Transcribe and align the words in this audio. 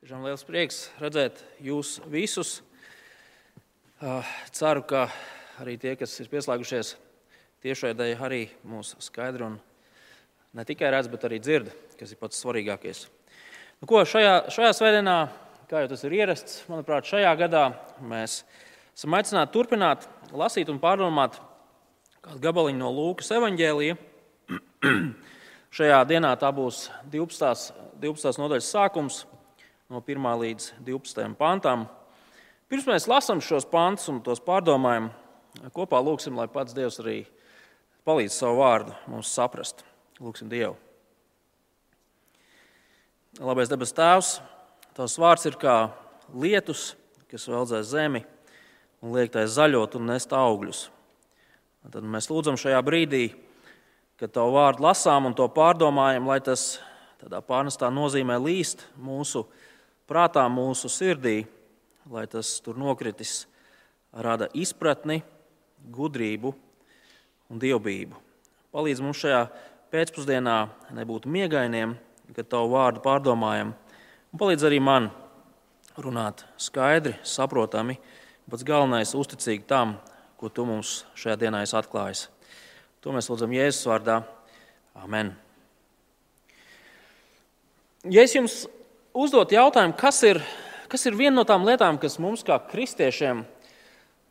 Tiešām 0.00 0.22
liels 0.24 0.46
prieks 0.48 0.76
redzēt 0.96 1.42
jūs 1.60 1.98
visus. 2.08 2.62
Ah, 4.00 4.24
ceru, 4.48 4.80
ka 4.88 5.02
arī 5.60 5.74
tie, 5.76 5.90
kas 6.00 6.14
ir 6.22 6.30
pieslēgušies 6.32 6.94
tiešraidē, 7.60 8.06
arī 8.16 8.38
mūs 8.64 8.94
skaidri 9.04 9.44
un 9.44 9.58
ne 10.56 10.64
tikai 10.64 10.88
redz, 10.94 11.10
bet 11.12 11.26
arī 11.28 11.36
dzird, 11.44 11.68
kas 12.00 12.14
ir 12.14 12.20
pats 12.22 12.40
svarīgākais. 12.40 13.02
Nu, 13.82 13.90
ko, 13.90 14.00
šajā, 14.08 14.48
šajā 14.56 14.70
svētdienā, 14.78 15.16
kā 15.68 15.82
jau 15.82 15.90
tas 15.90 16.04
ir 16.08 16.16
ierasts, 16.16 16.62
manuprāt, 16.72 17.04
šajā 17.10 17.34
gadā 17.42 17.66
mēs 18.00 18.38
esam 18.96 19.18
aicināti 19.18 19.52
turpināt 19.58 20.06
lasīt 20.32 20.72
un 20.72 20.80
pārdomāt 20.80 21.36
kādu 22.24 22.40
gabaliņu 22.46 22.80
no 22.80 22.94
Lūkas 23.02 23.28
evaņģēlija. 23.36 24.00
Šajā 25.76 26.00
dienā 26.08 26.32
tā 26.40 26.48
būs 26.56 26.86
12. 27.12 27.76
12. 28.00 28.40
nodaļas 28.40 28.72
sākums, 28.72 29.20
no 29.90 29.98
1 30.06 30.38
līdz 30.38 30.68
12 30.86 31.34
pantām. 31.38 31.88
Pirms 32.70 32.86
mēs 32.86 33.08
lasām 33.10 33.40
šos 33.42 33.66
pantus 33.66 34.06
un 34.12 34.20
tos 34.22 34.38
pārdomājam, 34.44 35.08
kopā 35.74 35.98
lūgsim, 35.98 36.36
lai 36.38 36.46
pats 36.46 36.76
Dievs 36.76 37.00
arī 37.02 37.24
palīdz 38.06 38.36
savu 38.36 38.60
vārdu 38.62 38.94
mums 39.10 39.32
saprast. 39.34 39.82
Lūgsim 40.22 40.50
Dievu. 40.52 40.76
Labais 43.40 43.70
debes 43.70 43.94
Tēvs, 43.96 44.38
Tavs 44.94 45.16
vārds 45.18 45.46
ir 45.48 45.56
kā 45.58 45.92
lietus, 46.34 46.92
kas 47.30 47.46
veldzē 47.48 47.80
zemi 47.86 48.20
un 49.00 49.14
liek 49.14 49.30
tai 49.32 49.46
zaļot 49.48 49.96
un 49.96 50.10
nest 50.10 50.34
augļus. 50.34 50.88
Un 51.86 51.94
tad 51.94 52.04
mēs 52.04 52.28
lūdzam 52.30 52.58
šajā 52.60 52.82
brīdī, 52.84 53.30
kad 54.20 54.34
Tavu 54.36 54.58
vārdu 54.58 54.84
lasām 54.84 55.30
un 55.30 55.34
to 55.34 55.46
pārdomājam, 55.50 56.28
lai 56.28 56.38
tas 56.44 56.76
tādā 57.22 57.40
pārnestā 57.42 57.88
nozīmē 57.94 58.36
līst 58.42 58.84
mūsu 59.00 59.46
dzīvēm 59.46 59.59
prātā, 60.10 60.42
mūsu 60.50 60.90
sirdī, 60.90 61.44
lai 62.10 62.26
tas 62.30 62.56
tur 62.64 62.78
nokritis, 62.80 63.44
rada 64.10 64.48
izpratni, 64.58 65.20
gudrību 65.94 66.52
un 67.50 67.60
dievbijību. 67.62 68.18
Palīdz 68.74 69.02
mums 69.04 69.20
šajā 69.22 69.44
pēcpusdienā 69.90 70.56
nebūt 70.94 71.28
miegainiem, 71.30 71.94
kad 72.34 72.50
tavu 72.50 72.74
vārdu 72.74 73.02
pārdomājam, 73.04 73.72
un 74.30 74.42
palīdz 74.42 74.66
arī 74.66 74.80
man 74.82 75.10
runāt 76.00 76.44
skaidri, 76.60 77.16
saprotami, 77.26 77.98
pats 78.50 78.66
galvenais- 78.66 79.14
uzticīgi 79.22 79.66
tam, 79.66 79.98
ko 80.38 80.48
tu 80.48 80.64
mums 80.66 81.04
šajā 81.14 81.36
dienā 81.36 81.62
esi 81.62 81.76
atklājis. 81.76 82.28
To 83.00 83.10
mēs 83.10 83.30
lūdzam 83.30 83.54
Jēzus 83.54 83.86
vārdā. 83.86 84.24
Amen. 84.94 85.36
Ja 88.04 88.22
es 88.22 88.34
jums 88.34 88.66
uzdot 89.14 89.52
jautājumu, 89.52 89.96
kas 89.98 90.22
ir, 90.26 90.40
kas 90.90 91.06
ir 91.08 91.16
viena 91.18 91.40
no 91.40 91.46
tām 91.48 91.64
lietām, 91.66 91.98
kas 92.00 92.18
mums 92.22 92.44
kā 92.46 92.58
kristiešiem 92.70 93.42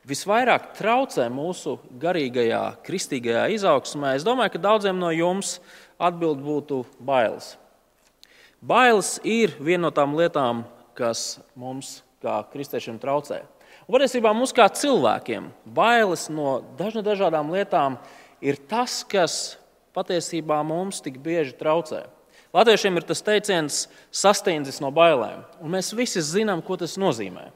visvairāk 0.10 0.72
traucē 0.78 1.28
mūsu 1.34 1.78
garīgajā, 2.02 2.64
kristīgajā 2.86 3.48
izaugsmē, 3.58 4.16
es 4.18 4.26
domāju, 4.26 4.56
ka 4.56 4.66
daudziem 4.70 5.00
no 5.00 5.12
jums 5.14 5.58
atbild 6.00 6.42
būtu 6.44 6.84
bailes. 7.04 7.54
Bailes 8.60 9.18
ir 9.24 9.54
viena 9.60 9.88
no 9.88 9.94
tām 9.96 10.16
lietām, 10.18 10.66
kas 10.98 11.40
mums 11.56 12.00
kā 12.24 12.42
kristiešiem 12.52 13.00
traucē. 13.00 13.44
Un 13.88 13.96
patiesībā 13.96 14.34
mums 14.36 14.52
kā 14.56 14.68
cilvēkiem 14.68 15.48
bailes 15.64 16.28
no 16.32 16.60
dažādām 16.78 17.52
lietām 17.54 17.96
ir 18.44 18.60
tas, 18.70 19.02
kas 19.08 19.58
patiesībā 19.96 20.60
mums 20.68 21.00
tik 21.04 21.22
bieži 21.24 21.56
traucē. 21.58 22.04
Latviešiem 22.56 22.98
ir 22.98 23.06
tas 23.06 23.22
teiciens, 23.22 23.84
sastindzis 24.10 24.80
no 24.82 24.90
bailēm. 24.94 25.44
Un 25.62 25.74
mēs 25.76 25.92
visi 25.94 26.24
zinām, 26.26 26.64
ko 26.66 26.80
tas 26.82 26.98
nozīmē. 26.98 27.50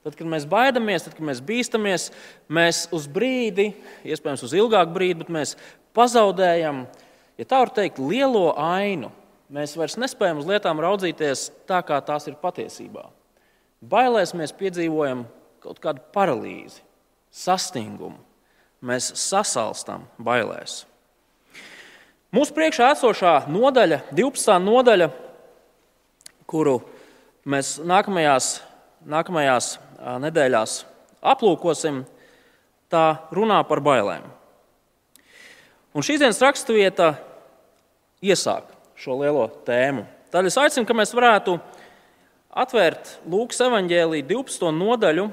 Tad, 0.00 0.14
kad 0.16 0.24
mēs 0.32 0.46
baidamies, 0.48 1.04
tad, 1.04 1.12
kad 1.18 1.26
mēs 1.28 1.42
bīstamies, 1.44 2.08
mēs 2.48 2.86
uz 2.96 3.04
brīdi, 3.12 3.68
iespējams, 4.08 4.46
uz 4.46 4.54
ilgāku 4.56 4.94
brīdi, 4.94 5.20
bet 5.20 5.32
mēs 5.34 5.52
pazaudējam, 5.96 6.86
ja 7.36 7.48
tā 7.48 7.60
var 7.60 7.72
teikt, 7.76 8.00
lielo 8.00 8.46
ainu. 8.56 9.12
Mēs 9.52 9.74
vairs 9.76 9.98
nespējam 10.00 10.40
uz 10.40 10.48
lietām 10.48 10.80
raudzīties 10.80 11.48
tā, 11.68 11.82
kā 11.84 11.98
tās 12.06 12.30
ir 12.30 12.38
patiesībā. 12.40 13.10
Bailēs 13.80 14.32
mēs 14.38 14.54
piedzīvojam 14.56 15.26
kaut 15.60 15.80
kādu 15.84 16.04
paralīzi, 16.14 16.80
sastingumu. 17.28 18.16
Mēs 18.80 19.10
sasalstam 19.20 20.06
bailēs. 20.16 20.86
Mūsu 22.30 22.54
priekšā 22.54 22.92
esošā 22.94 23.30
nodaļa, 23.50 23.96
12. 24.14 24.52
nodaļa, 24.62 25.08
kuru 26.46 26.76
mēs 27.42 27.72
nākamajās, 27.82 28.50
nākamajās 29.02 29.70
nedēļās 30.22 30.74
aplūkosim, 31.32 32.04
tā 32.86 33.02
runā 33.34 33.56
par 33.66 33.82
bailēm. 33.82 34.28
Un 35.90 36.06
šīs 36.06 36.22
dienas 36.22 36.38
raksturvieta 36.38 37.16
iesāk 38.22 38.70
šo 38.94 39.18
lielo 39.24 39.48
tēmu. 39.66 40.06
Tad 40.30 40.46
es 40.46 40.60
aicinu, 40.62 40.86
ka 40.86 40.94
mēs 40.94 41.16
varētu 41.18 41.56
atvērt 42.62 43.16
Lūkas 43.26 43.58
evanģēlīju 43.66 44.28
12. 44.30 44.70
nodaļu. 44.78 45.26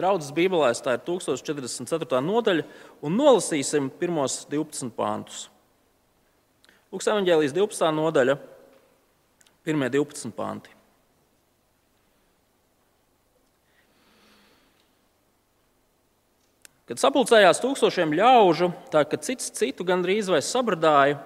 Draudzes 0.00 0.32
Bībelēs 0.32 0.80
tā 0.80 0.96
ir 0.96 1.04
1044. 1.04 2.24
nodaļa, 2.24 2.66
un 3.04 3.20
nolasīsim 3.20 3.92
pirmos 4.00 4.40
12 4.48 4.96
pāntus. 4.96 5.50
Lūks 6.88 7.04
evanģēlijas 7.10 7.52
12. 7.52 7.88
nodaļa, 7.92 8.34
1.12. 9.68 10.30
panti. 10.32 10.72
Kad 16.88 17.02
sapulcējās 17.02 17.60
tūkstošiem 17.60 18.16
ļaužu, 18.16 18.70
tā 18.88 19.04
ka 19.04 19.20
cits 19.20 19.52
citu 19.52 19.84
gandrīz 19.84 20.32
vai 20.32 20.40
sabradāja, 20.40 21.20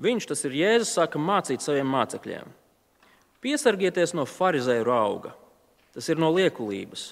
viņš, 0.00 0.30
tas 0.32 0.46
ir 0.48 0.56
Jēzus, 0.62 0.94
sāka 0.96 1.20
mācīt 1.20 1.60
saviem 1.60 1.92
mācekļiem. 1.92 2.48
Piesargieties 3.44 4.16
no 4.16 4.24
farizēju 4.24 4.88
auga, 4.96 5.36
tas 5.92 6.08
ir 6.08 6.16
no 6.16 6.32
liekulības. 6.32 7.10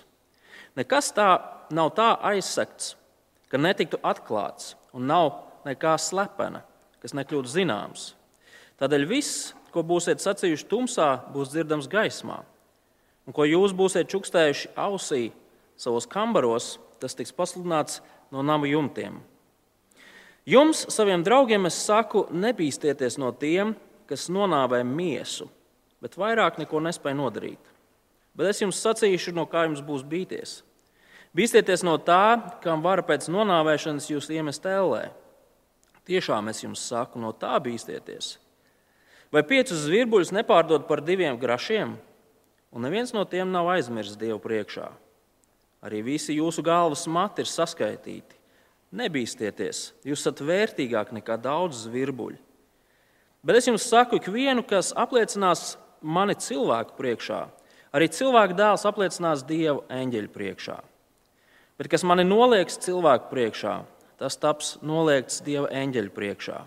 Nekas 0.81 1.13
tā 1.13 1.35
nav 1.69 1.93
tā 2.01 2.15
aizsegts, 2.33 2.95
ka 3.53 3.61
netiktu 3.61 4.01
atklāts, 4.01 4.73
un 4.97 5.05
nav 5.13 5.35
nekā 5.69 5.99
slepena 6.01 6.65
kas 7.05 7.13
nekļūtu 7.13 7.53
zināms. 7.53 8.15
Tādēļ 8.81 9.05
viss, 9.11 9.53
ko 9.75 9.85
būsiet 9.85 10.23
sacījuši 10.25 10.67
tumsā, 10.71 11.09
būs 11.35 11.53
dzirdams 11.53 11.91
gaismā, 11.93 12.41
un 13.29 13.37
ko 13.37 13.45
jūs 13.45 13.77
būsiet 13.77 14.09
čukstējuši 14.09 14.73
ausī 14.81 15.29
savos 15.77 16.09
kambaros, 16.09 16.79
tas 17.03 17.17
tiks 17.19 17.35
pasludināts 17.37 18.01
no 18.33 18.43
nama 18.43 18.71
jumtiem. 18.71 19.21
Jums, 20.49 20.83
saviem 20.93 21.23
draugiem, 21.25 21.69
es 21.69 21.77
saku, 21.87 22.27
nebīsties 22.33 23.17
no 23.21 23.31
tiem, 23.33 23.73
kas 24.09 24.29
nonāvē 24.33 24.83
miesu, 24.85 25.49
bet 26.05 26.19
vairāk 26.21 26.59
neko 26.61 26.83
nespēj 26.85 27.17
nodarīt. 27.17 27.73
Bet 28.37 28.51
es 28.51 28.61
jums 28.61 28.81
sacīšu, 28.83 29.33
no 29.37 29.47
kā 29.49 29.65
jums 29.69 29.81
būs 29.85 30.05
bīties. 30.05 30.63
Bīsties 31.35 31.85
no 31.87 31.97
tā, 31.99 32.37
kam 32.63 32.83
vara 32.85 33.03
pēc 33.07 33.29
nonāvēšanas 33.33 34.11
jūs 34.11 34.29
iemest 34.35 34.67
ellē. 34.69 35.09
Tiešām 36.05 36.51
es 36.53 36.61
jums 36.61 36.83
saku, 36.85 37.21
no 37.21 37.33
tā 37.33 37.57
bīsties. 37.65 38.35
Vai 39.33 39.43
piecus 39.43 39.87
zvirbuļus 39.87 40.35
nepārdod 40.37 40.85
par 40.87 41.01
diviem 41.03 41.39
grašiem, 41.41 41.97
un 42.75 42.85
neviens 42.85 43.15
no 43.17 43.25
tiem 43.25 43.49
nav 43.51 43.71
aizmirsts 43.73 44.19
Dievu 44.21 44.39
priekšā? 44.45 44.91
Arī 45.85 46.05
visi 46.05 46.37
jūsu 46.37 46.63
galvas 46.65 47.07
mati 47.11 47.45
ir 47.45 47.49
saskaitīti. 47.51 48.39
Nebīsties, 48.95 49.81
jūs 50.07 50.21
esat 50.23 50.41
vērtīgāki 50.45 51.17
nekā 51.17 51.37
daudz 51.43 51.83
zvirbuļu. 51.89 52.39
Bet 53.45 53.59
es 53.59 53.67
jums 53.69 53.85
saku, 53.85 54.21
ik 54.21 54.29
vienu, 54.33 54.63
kas 54.65 54.93
apliecinās 54.97 55.75
mani 56.01 56.37
cilvēku 56.39 56.95
priekšā, 56.97 57.41
arī 57.97 58.09
cilvēka 58.13 58.57
dēls 58.57 58.87
apliecinās 58.89 59.43
Dievu 59.49 59.83
eņģeļu 59.93 60.31
priekšā. 60.33 60.79
Bet 61.81 61.91
kas 61.91 62.07
mani 62.07 62.25
nolieks 62.29 62.79
cilvēku 62.85 63.33
priekšā, 63.33 63.75
tas 64.25 64.39
taps 64.41 64.79
noliegts 64.81 65.43
Dieva 65.45 65.69
eņģeļa 65.69 66.13
priekšā. 66.17 66.63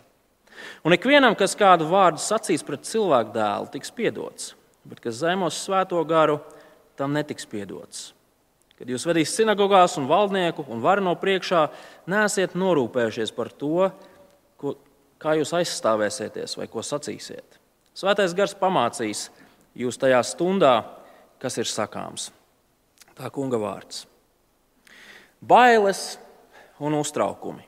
Un 0.85 0.93
ikvienam, 0.93 1.33
kas 1.37 1.55
kādu 1.57 1.87
vārdu 1.89 2.21
sacīs 2.21 2.63
pret 2.65 2.85
cilvēku 2.85 3.33
dēlu, 3.33 3.69
tiks 3.73 3.93
piedots, 3.93 4.51
bet 4.85 5.01
kas 5.01 5.17
zemos 5.21 5.57
svēto 5.65 6.01
garu, 6.07 6.39
tam 6.97 7.13
netiks 7.17 7.49
piedots. 7.49 8.11
Kad 8.77 8.89
jūs 8.93 9.07
vedīsiet 9.09 9.41
sinagogās 9.41 9.97
un 9.97 10.05
valdnieku 10.09 10.67
un 10.69 10.83
varu 10.83 11.05
no 11.07 11.15
priekšā, 11.17 11.63
nesiet 12.09 12.53
norūpējušies 12.57 13.33
par 13.33 13.49
to, 13.49 13.89
ko, 14.61 14.75
kā 15.21 15.33
jūs 15.39 15.55
aizstāvēsieties 15.57 16.53
vai 16.59 16.69
ko 16.69 16.85
sacīsiet. 16.85 17.57
Svētais 17.97 18.37
gars 18.37 18.53
pamācīs 18.57 19.27
jūs 19.77 19.97
tajā 19.97 20.21
stundā, 20.25 20.75
kas 21.41 21.57
ir 21.57 21.69
sakāms. 21.69 22.29
Tā 23.17 23.33
kunga 23.33 23.57
vārds. 23.61 24.05
Bailes 25.41 26.19
un 26.79 26.93
uztraukumi. 26.99 27.65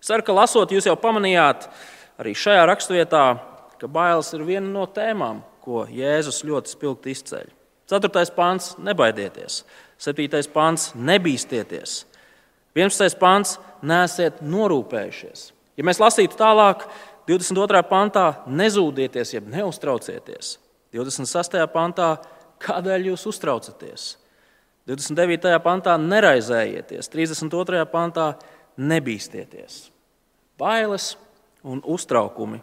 Ceru, 0.00 0.24
ka 0.24 0.32
lasot, 0.32 0.72
jūs 0.72 0.86
jau 0.88 0.96
pamanījāt 0.96 1.68
arī 2.20 2.32
šajā 2.36 2.64
raksturvietā, 2.70 3.24
ka 3.80 3.88
bailes 3.88 4.32
ir 4.36 4.44
viena 4.44 4.68
no 4.68 4.86
tēmām, 4.88 5.42
ko 5.60 5.84
Jēzus 5.92 6.42
ļoti 6.48 6.72
spilgti 6.72 7.12
izceļ. 7.14 7.50
4. 7.90 8.32
pāns- 8.36 8.76
nebaidieties, 8.86 9.64
7. 9.98 10.48
pāns- 10.54 10.92
nebīsties, 11.10 12.04
11. 12.74 13.18
pāns- 13.18 13.58
nesiet 13.82 14.40
norūpējušies. 14.42 15.52
Ja 15.76 15.84
mēs 15.84 15.98
lasītu 15.98 16.36
tālāk, 16.36 16.86
22. 17.26 17.82
pantā- 17.82 18.36
nezūdieties, 18.60 19.34
jeb 19.34 19.46
neuztraucieties. 19.48 20.58
26. 20.92 21.66
pantā- 21.66 22.18
kādēļ 22.64 23.10
jūs 23.10 23.26
uztraucaties? 23.26 24.16
29. 24.88 25.58
pantā- 25.60 25.96
neraizējieties, 26.12 27.08
32. 27.08 27.84
pantā- 27.86 28.38
nebīsties. 28.90 29.90
Bailes 30.58 31.16
un 31.62 31.80
uztraukumi 31.82 32.60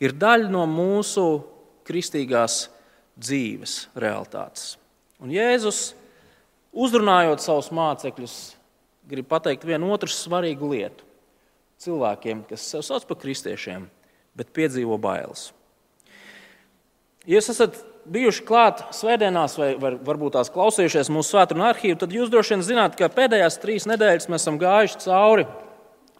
ir 0.00 0.12
daļa 0.12 0.50
no 0.50 0.66
mūsu 0.66 1.44
kristīgās 1.84 2.68
dzīves 3.18 3.88
realitātes. 3.94 4.76
Un 5.20 5.30
Jēzus, 5.30 5.94
uzrunājot 6.74 7.40
savus 7.40 7.70
mācekļus, 7.70 8.54
grib 9.08 9.28
pateikt 9.28 9.64
vienu 9.64 9.92
otru 9.92 10.08
svarīgu 10.08 10.68
lietu 10.74 11.04
cilvēkiem, 11.82 12.46
kas 12.48 12.60
sev 12.60 12.82
sauc 12.86 13.06
par 13.06 13.16
kristiešiem, 13.16 13.88
bet 14.36 14.52
piedzīvo 14.54 14.98
bailes. 15.00 15.50
Jūs 17.28 17.50
esat 17.52 17.91
bijuši 18.08 18.44
klāt 18.46 18.82
svētdienās, 18.96 19.54
vai 19.58 19.72
var, 19.80 19.96
varbūt 20.02 20.36
tās 20.36 20.50
klausījušies 20.52 21.10
mūsu 21.12 21.34
svētdienu 21.34 21.66
arhīvu, 21.68 21.98
tad 22.00 22.14
jūs 22.14 22.30
droši 22.32 22.56
vien 22.56 22.64
zināt, 22.66 22.96
ka 22.98 23.10
pēdējās 23.12 23.60
trīs 23.62 23.86
nedēļas 23.90 24.28
mēs 24.32 24.42
esam 24.42 24.58
gājuši 24.60 25.00
cauri 25.04 25.46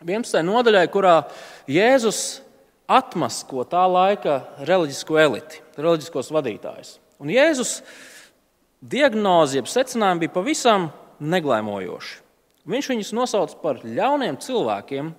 11. 0.02 0.43
nodaļai, 0.46 0.87
kurā 0.93 1.17
Jēzus 1.70 2.43
atmasko 2.90 3.64
tā 3.70 3.82
laika 3.90 4.40
reliģisko 4.67 5.19
eliti, 5.23 5.62
reliģiskos 5.79 6.32
vadītājus. 6.34 6.96
Un 7.23 7.31
Jēzus 7.32 7.81
diagnoze, 8.82 9.61
jeb 9.61 9.70
secinājumi 9.70 10.26
bija 10.26 10.35
pavisam 10.35 10.90
neglaimojoši. 11.23 12.19
Viņš 12.69 12.88
viņus 12.93 13.12
nosauca 13.17 13.58
par 13.62 13.81
ļauniem 13.82 14.38
cilvēkiem, 14.43 15.12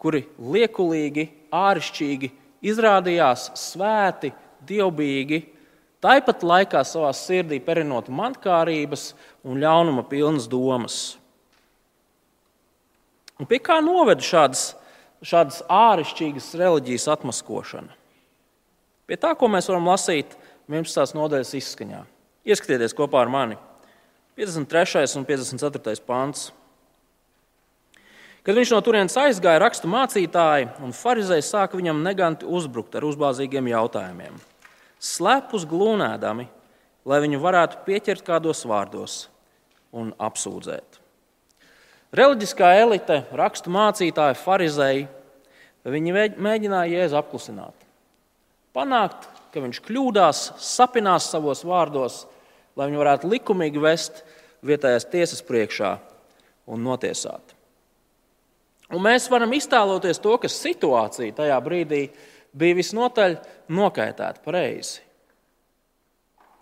kuri 0.00 0.26
liekulīgi, 0.36 1.30
āršķirīgi 1.54 2.30
izrādījās 2.68 3.50
svēti, 3.56 4.32
dievbijīgi, 4.64 5.40
tāpat 6.04 6.44
laikā 6.44 6.84
savā 6.84 7.10
sirdī 7.16 7.58
perinot 7.64 8.12
mankārības 8.12 9.12
un 9.42 9.60
ļaunuma 9.64 10.04
pilnas 10.10 10.46
domas. 10.50 11.02
Un 13.40 13.48
pie 13.50 13.58
kā 13.58 13.80
noveda 13.82 14.22
šādas 14.22 14.74
šādas 15.24 15.62
āršķirīgas 15.72 16.50
reliģijas 16.60 17.08
atmaskošana. 17.16 17.92
Pie 19.08 19.16
tā, 19.20 19.34
ko 19.36 19.48
mēs 19.52 19.68
varam 19.70 19.88
lasīt 19.88 20.36
11. 20.70 21.16
nodaļas 21.16 21.54
izskaņā. 21.60 22.02
Ieskatieties 22.44 22.96
kopā 22.96 23.24
ar 23.24 23.32
mani. 23.32 23.58
53. 24.38 25.06
un 25.20 25.26
54. 25.28 25.96
pāns. 26.04 26.48
Kad 28.44 28.58
viņš 28.58 28.72
no 28.74 28.80
turienes 28.84 29.14
aizgāja, 29.16 29.62
rakstu 29.62 29.88
mācītāji 29.88 30.68
un 30.84 30.92
farizēji 30.92 31.46
sāka 31.46 31.78
viņam 31.80 32.02
neganti 32.04 32.48
uzbrukt 32.48 32.96
ar 32.98 33.06
uzbāzīgiem 33.08 33.70
jautājumiem. 33.72 34.36
Slepus 35.04 35.66
glūnēdami, 35.68 36.46
lai 37.04 37.20
viņu 37.24 37.40
varētu 37.42 37.82
pieķert 37.84 38.24
kādos 38.24 38.64
vārdos 38.68 39.16
un 39.92 40.14
apsūdzēt. 40.16 41.00
Reliģiskā 42.14 42.70
elite, 42.78 43.24
rakstu 43.34 43.72
mācītāji, 43.74 44.38
farizēji, 44.38 45.06
viņi 45.84 46.14
mēģināja 46.40 47.00
Jēzu 47.00 47.18
apklusināt. 47.18 47.74
Panākt, 48.74 49.26
ka 49.52 49.62
viņš 49.62 49.80
kļūdās, 49.84 50.44
sapinās 50.62 51.28
savos 51.30 51.64
vārdos, 51.66 52.22
lai 52.78 52.88
viņi 52.88 53.00
varētu 53.02 53.30
likumīgi 53.30 53.82
vest 53.82 54.22
vietējās 54.66 55.10
tiesas 55.10 55.44
priekšā 55.46 55.92
un 56.70 56.86
notiesāt. 56.86 57.54
Un 58.94 59.02
mēs 59.04 59.28
varam 59.32 59.52
iztēloties 59.56 60.20
to, 60.22 60.36
ka 60.38 60.50
situācija 60.50 61.34
tajā 61.38 61.58
brīdī 61.64 62.06
bija 62.54 62.78
visnotaļ 62.78 63.36
nokaitēta 63.74 64.42
pareizi. 64.44 65.02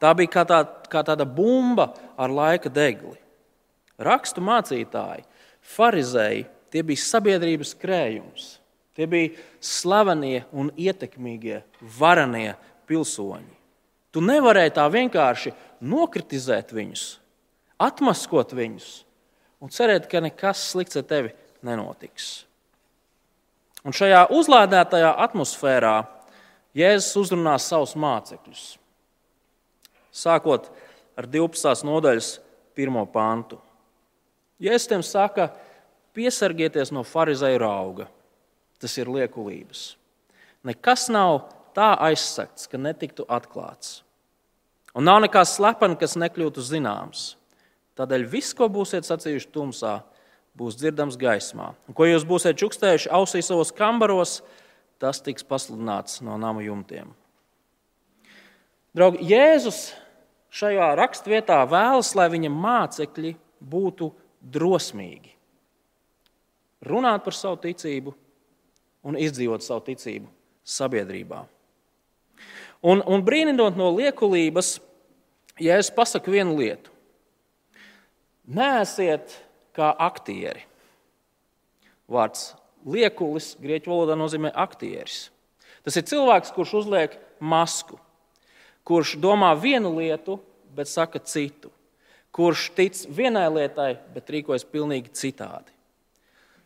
Tā 0.02 0.10
bija 0.18 0.32
kā, 0.32 0.42
tā, 0.48 0.62
kā 0.90 1.04
tāda 1.06 1.26
bumba 1.28 1.92
ar 2.18 2.32
laika 2.32 2.72
degli. 2.72 3.14
Rakstu 4.02 4.42
mācītāji 4.42 5.22
Pharizēji 5.62 6.46
tie 6.72 6.82
bija 6.82 7.04
sabiedrības 7.04 7.76
krējums. 7.78 8.48
Tie 8.92 9.06
bija 9.08 9.30
slavenie 9.62 10.42
un 10.52 10.68
ietekmīgie, 10.76 11.62
varanie 11.96 12.56
pilsoņi. 12.90 13.54
Tu 14.12 14.20
nevarēji 14.20 14.74
tā 14.76 14.84
vienkārši 14.92 15.54
nokritizēt 15.88 16.74
viņus, 16.76 17.04
atmaskot 17.80 18.52
viņus 18.52 18.90
un 19.62 19.72
cerēt, 19.72 20.10
ka 20.10 20.20
nekas 20.20 20.66
slikts 20.74 20.98
ar 21.00 21.06
tevi 21.08 21.32
nenotiks. 21.64 22.42
Un 23.82 23.94
šajā 23.96 24.26
uzlādētajā 24.30 25.10
atmosfērā 25.24 25.96
Jēzus 26.76 27.16
uzrunā 27.20 27.56
savus 27.60 27.96
mācekļus. 27.98 28.62
Sākot 30.12 30.70
ar 31.18 31.28
12. 31.28 31.84
nodaļas 31.84 32.36
pirmo 32.76 33.02
pantu. 33.10 33.58
Jēzus 34.62 34.88
tiem 34.88 35.02
saka, 35.04 35.50
piesargieties 36.16 36.92
no 36.94 37.02
farizēju 37.04 37.66
auga. 37.66 38.06
Tas 38.80 38.94
ir 38.98 39.10
liekulības. 39.10 39.92
Nekas 40.66 41.08
nav 41.12 41.48
tā 41.76 41.92
aizsakts, 42.06 42.68
ka 42.70 42.78
netiktu 42.78 43.26
atklāts. 43.30 44.00
Un 44.94 45.06
nav 45.08 45.22
nekā 45.24 45.42
slepena, 45.48 45.96
kas 45.98 46.18
nekļūtu 46.20 46.62
zināms. 46.64 47.32
Tādēļ 47.98 48.26
viss, 48.28 48.54
ko 48.56 48.68
būsiet 48.72 49.06
sacījuši 49.08 49.50
tumsā, 49.52 50.00
būs 50.58 50.78
dzirdams 50.80 51.18
gaismā. 51.20 51.72
Un 51.88 51.96
ko 51.96 52.06
jūs 52.08 52.26
būsiet 52.28 52.60
čukstējuši 52.60 53.12
ausī 53.14 53.42
savos 53.44 53.72
kambaros, 53.74 54.40
tas 55.02 55.22
tiks 55.24 55.46
pasludināts 55.46 56.20
no 56.24 56.38
nama 56.40 56.62
jumtiem. 56.64 57.10
Draugi, 58.92 59.24
Jēzus 59.32 59.92
šajā 60.52 60.92
raksturvietā 61.00 61.62
vēlas, 61.68 62.12
lai 62.18 62.28
viņa 62.32 62.50
mācekļi 62.52 63.36
būtu 63.72 64.10
drosmīgi 64.52 65.32
runāt 66.82 67.24
par 67.24 67.36
savu 67.36 67.60
ticību 67.62 68.14
un 69.06 69.18
izdzīvot 69.18 69.64
savu 69.64 69.84
ticību 69.86 70.28
sabiedrībā. 70.66 71.42
Un, 72.82 73.02
un 73.06 73.22
brīnot 73.22 73.78
no 73.78 73.92
liekulības, 73.94 74.76
ja 75.62 75.78
es 75.78 75.90
pasaku 75.94 76.34
vienu 76.34 76.56
lietu, 76.58 76.90
neesiet 78.50 79.36
kā 79.76 79.90
aktieri. 79.96 80.64
Vārds 82.12 82.52
liekulis 82.84 83.54
grieķu 83.62 83.92
valodā 83.92 84.16
nozīmē 84.18 84.52
aktieris. 84.54 85.28
Tas 85.82 85.96
ir 85.98 86.06
cilvēks, 86.06 86.52
kurš 86.54 86.74
uzliek 86.82 87.14
masku, 87.40 87.98
kurš 88.86 89.16
domā 89.22 89.52
vienu 89.58 89.94
lietu, 89.96 90.38
bet 90.76 90.90
saka 90.90 91.20
citu 91.22 91.72
kurš 92.32 92.70
tic 92.76 92.96
vienai 93.08 93.46
lietai, 93.52 93.96
bet 94.14 94.30
rīkojas 94.32 94.64
pilnīgi 94.64 95.12
citādi. 95.16 95.68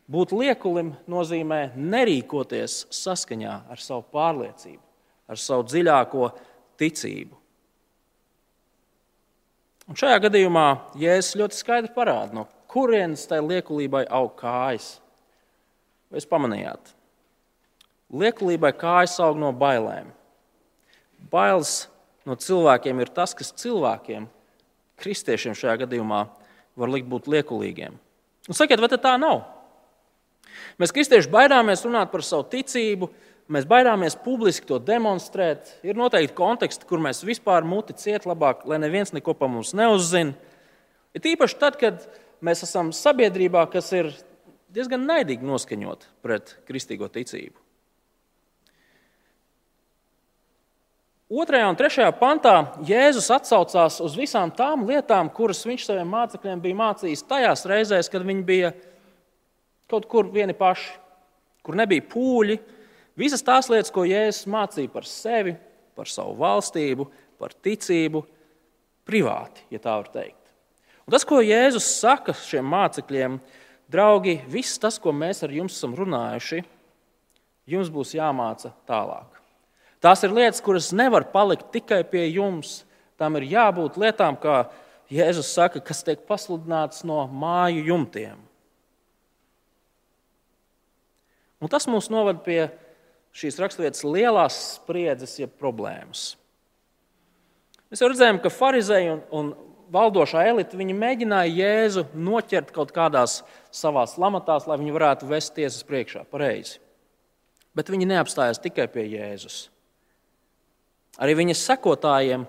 Būt 0.06 0.30
liekulim 0.38 0.92
nozīmē 1.10 1.72
nerīkoties 1.74 2.84
saskaņā 2.94 3.56
ar 3.66 3.82
savu 3.82 4.04
pārliecību, 4.14 4.82
ar 5.26 5.40
savu 5.42 5.66
dziļāko 5.66 6.28
ticību. 6.78 7.34
Un 9.90 9.98
šajā 9.98 10.20
gadījumā 10.22 10.66
Jēzus 10.98 11.38
ļoti 11.40 11.58
skaidri 11.58 11.90
parāda, 11.94 12.34
no 12.34 12.46
kurienes 12.76 13.24
tai 13.30 13.40
liekulībai 13.40 14.04
aug 14.12 14.34
kājas. 14.36 14.98
Vai 16.10 16.20
jūs 16.20 16.28
pamanījāt? 16.28 16.92
Liekulībai 18.12 18.74
kājas 18.76 19.16
aug 19.24 19.38
no 19.40 19.48
bailēm. 19.56 20.12
Bailes 21.32 21.86
no 22.28 22.36
cilvēkiem 22.36 23.00
ir 23.00 23.10
tas, 23.16 23.32
kas 23.34 23.54
cilvēkiem 23.56 24.28
kristiešiem 25.00 25.56
šajā 25.56 25.78
gadījumā 25.84 26.26
var 26.76 26.92
likt 26.92 27.08
būt 27.08 27.30
liekulīgiem. 27.32 27.96
Un 28.46 28.56
sakiet, 28.56 28.80
vai 28.82 28.90
tā 28.92 29.16
nav? 29.18 29.40
Mēs, 30.80 30.92
kristieši, 30.94 31.32
baidāmies 31.32 31.82
runāt 31.86 32.12
par 32.12 32.22
savu 32.24 32.44
ticību, 32.52 33.08
mēs 33.52 33.66
baidāmies 33.68 34.18
publiski 34.20 34.68
to 34.68 34.78
demonstrēt. 34.82 35.72
Ir 35.86 35.98
noteikti 35.98 36.36
konteksti, 36.36 36.86
kur 36.88 37.02
mēs 37.02 37.24
vispār 37.26 37.66
muti 37.66 37.96
ciet 37.98 38.28
labāk, 38.28 38.66
lai 38.68 38.78
neviens 38.82 39.14
neko 39.16 39.34
par 39.34 39.50
mums 39.52 39.72
neuzzina. 39.76 40.36
Ir 41.16 41.24
tīpaši 41.24 41.58
tad, 41.60 41.80
kad 41.80 42.04
mēs 42.46 42.64
esam 42.66 42.92
sabiedrībā, 42.94 43.66
kas 43.72 43.92
ir 43.96 44.10
diezgan 44.72 45.06
naidīgi 45.08 45.46
noskaņot 45.46 46.06
pret 46.24 46.56
kristīgo 46.68 47.08
ticību. 47.12 47.58
Otrajā 51.26 51.66
un 51.66 51.74
trešajā 51.74 52.10
pantā 52.20 52.52
Jēzus 52.86 53.26
atsaucās 53.34 53.96
uz 54.04 54.14
visām 54.14 54.52
tām 54.54 54.84
lietām, 54.86 55.26
kuras 55.34 55.64
viņš 55.66 55.88
saviem 55.88 56.12
mācekļiem 56.14 56.62
bija 56.62 56.78
mācījis 56.78 57.24
tajās 57.26 57.66
reizēs, 57.66 58.10
kad 58.12 58.22
viņi 58.22 58.44
bija 58.46 58.70
kaut 59.90 60.06
kur 60.06 60.30
vieni 60.30 60.54
paši, 60.54 60.92
kur 61.66 61.78
nebija 61.78 62.04
pūļi. 62.12 62.60
Visas 63.18 63.42
tās 63.42 63.66
lietas, 63.72 63.90
ko 63.90 64.04
Jēzus 64.06 64.46
mācīja 64.54 64.92
par 64.92 65.10
sevi, 65.10 65.56
par 65.98 66.06
savu 66.06 66.36
valstību, 66.38 67.08
par 67.42 67.58
ticību, 67.58 68.22
privāti, 69.06 69.66
ja 69.74 69.82
tā 69.82 69.98
var 69.98 70.12
teikt. 70.14 70.45
Un 71.06 71.14
tas, 71.14 71.22
ko 71.22 71.38
Jēzus 71.38 71.86
saka 72.00 72.34
šiem 72.34 72.66
mācekļiem, 72.66 73.38
draugi, 73.92 74.40
viss 74.50 74.80
tas, 74.82 74.96
ko 74.98 75.12
mēs 75.14 75.44
ar 75.46 75.52
jums 75.54 75.76
esam 75.78 75.94
runājuši, 75.94 76.64
jums 77.70 77.92
būs 77.94 78.16
jāmāca 78.16 78.72
tālāk. 78.90 79.36
Tās 80.02 80.24
ir 80.26 80.34
lietas, 80.34 80.62
kuras 80.62 80.90
nevar 80.90 81.28
palikt 81.30 81.70
tikai 81.74 82.02
pie 82.10 82.24
jums. 82.28 82.80
Tām 83.16 83.38
ir 83.38 83.46
jābūt 83.54 84.00
lietām, 84.02 84.34
kā 84.38 84.64
Jēzus 85.14 85.52
saka, 85.54 85.80
kas 85.80 86.02
tiek 86.02 86.26
pasludināts 86.26 87.04
no 87.06 87.22
māju 87.30 87.84
jumtiem. 87.86 88.42
Un 91.62 91.70
tas 91.72 91.86
mūs 91.88 92.10
novada 92.12 92.42
pie 92.42 92.66
šīs 93.36 93.60
raksturvietas 93.62 94.02
lielās 94.04 94.58
spriedzes, 94.74 95.38
jeb 95.38 95.54
problēmas. 95.60 96.34
Mēs 97.86 98.02
jau 98.02 98.10
redzējām, 98.10 98.42
ka 98.42 98.50
farizēji 98.52 99.14
un, 99.14 99.22
un 99.30 99.54
valdošā 99.92 100.44
elite 100.50 100.76
mēģināja 100.76 101.52
Jēzu 101.52 102.04
noķert 102.14 102.72
kaut 102.74 102.92
kādās 102.94 103.42
savās 103.74 104.16
lamatās, 104.18 104.66
lai 104.66 104.78
viņi 104.80 104.94
varētu 104.96 105.30
vest 105.30 105.54
tiesas 105.56 105.86
priekšā 105.86 106.24
pareizi. 106.30 106.80
Bet 107.76 107.90
viņi 107.92 108.08
neapstājās 108.08 108.62
tikai 108.62 108.88
pie 108.88 109.04
Jēzus. 109.12 109.66
Arī 111.20 111.36
viņas 111.36 111.64
sekotājiem 111.68 112.46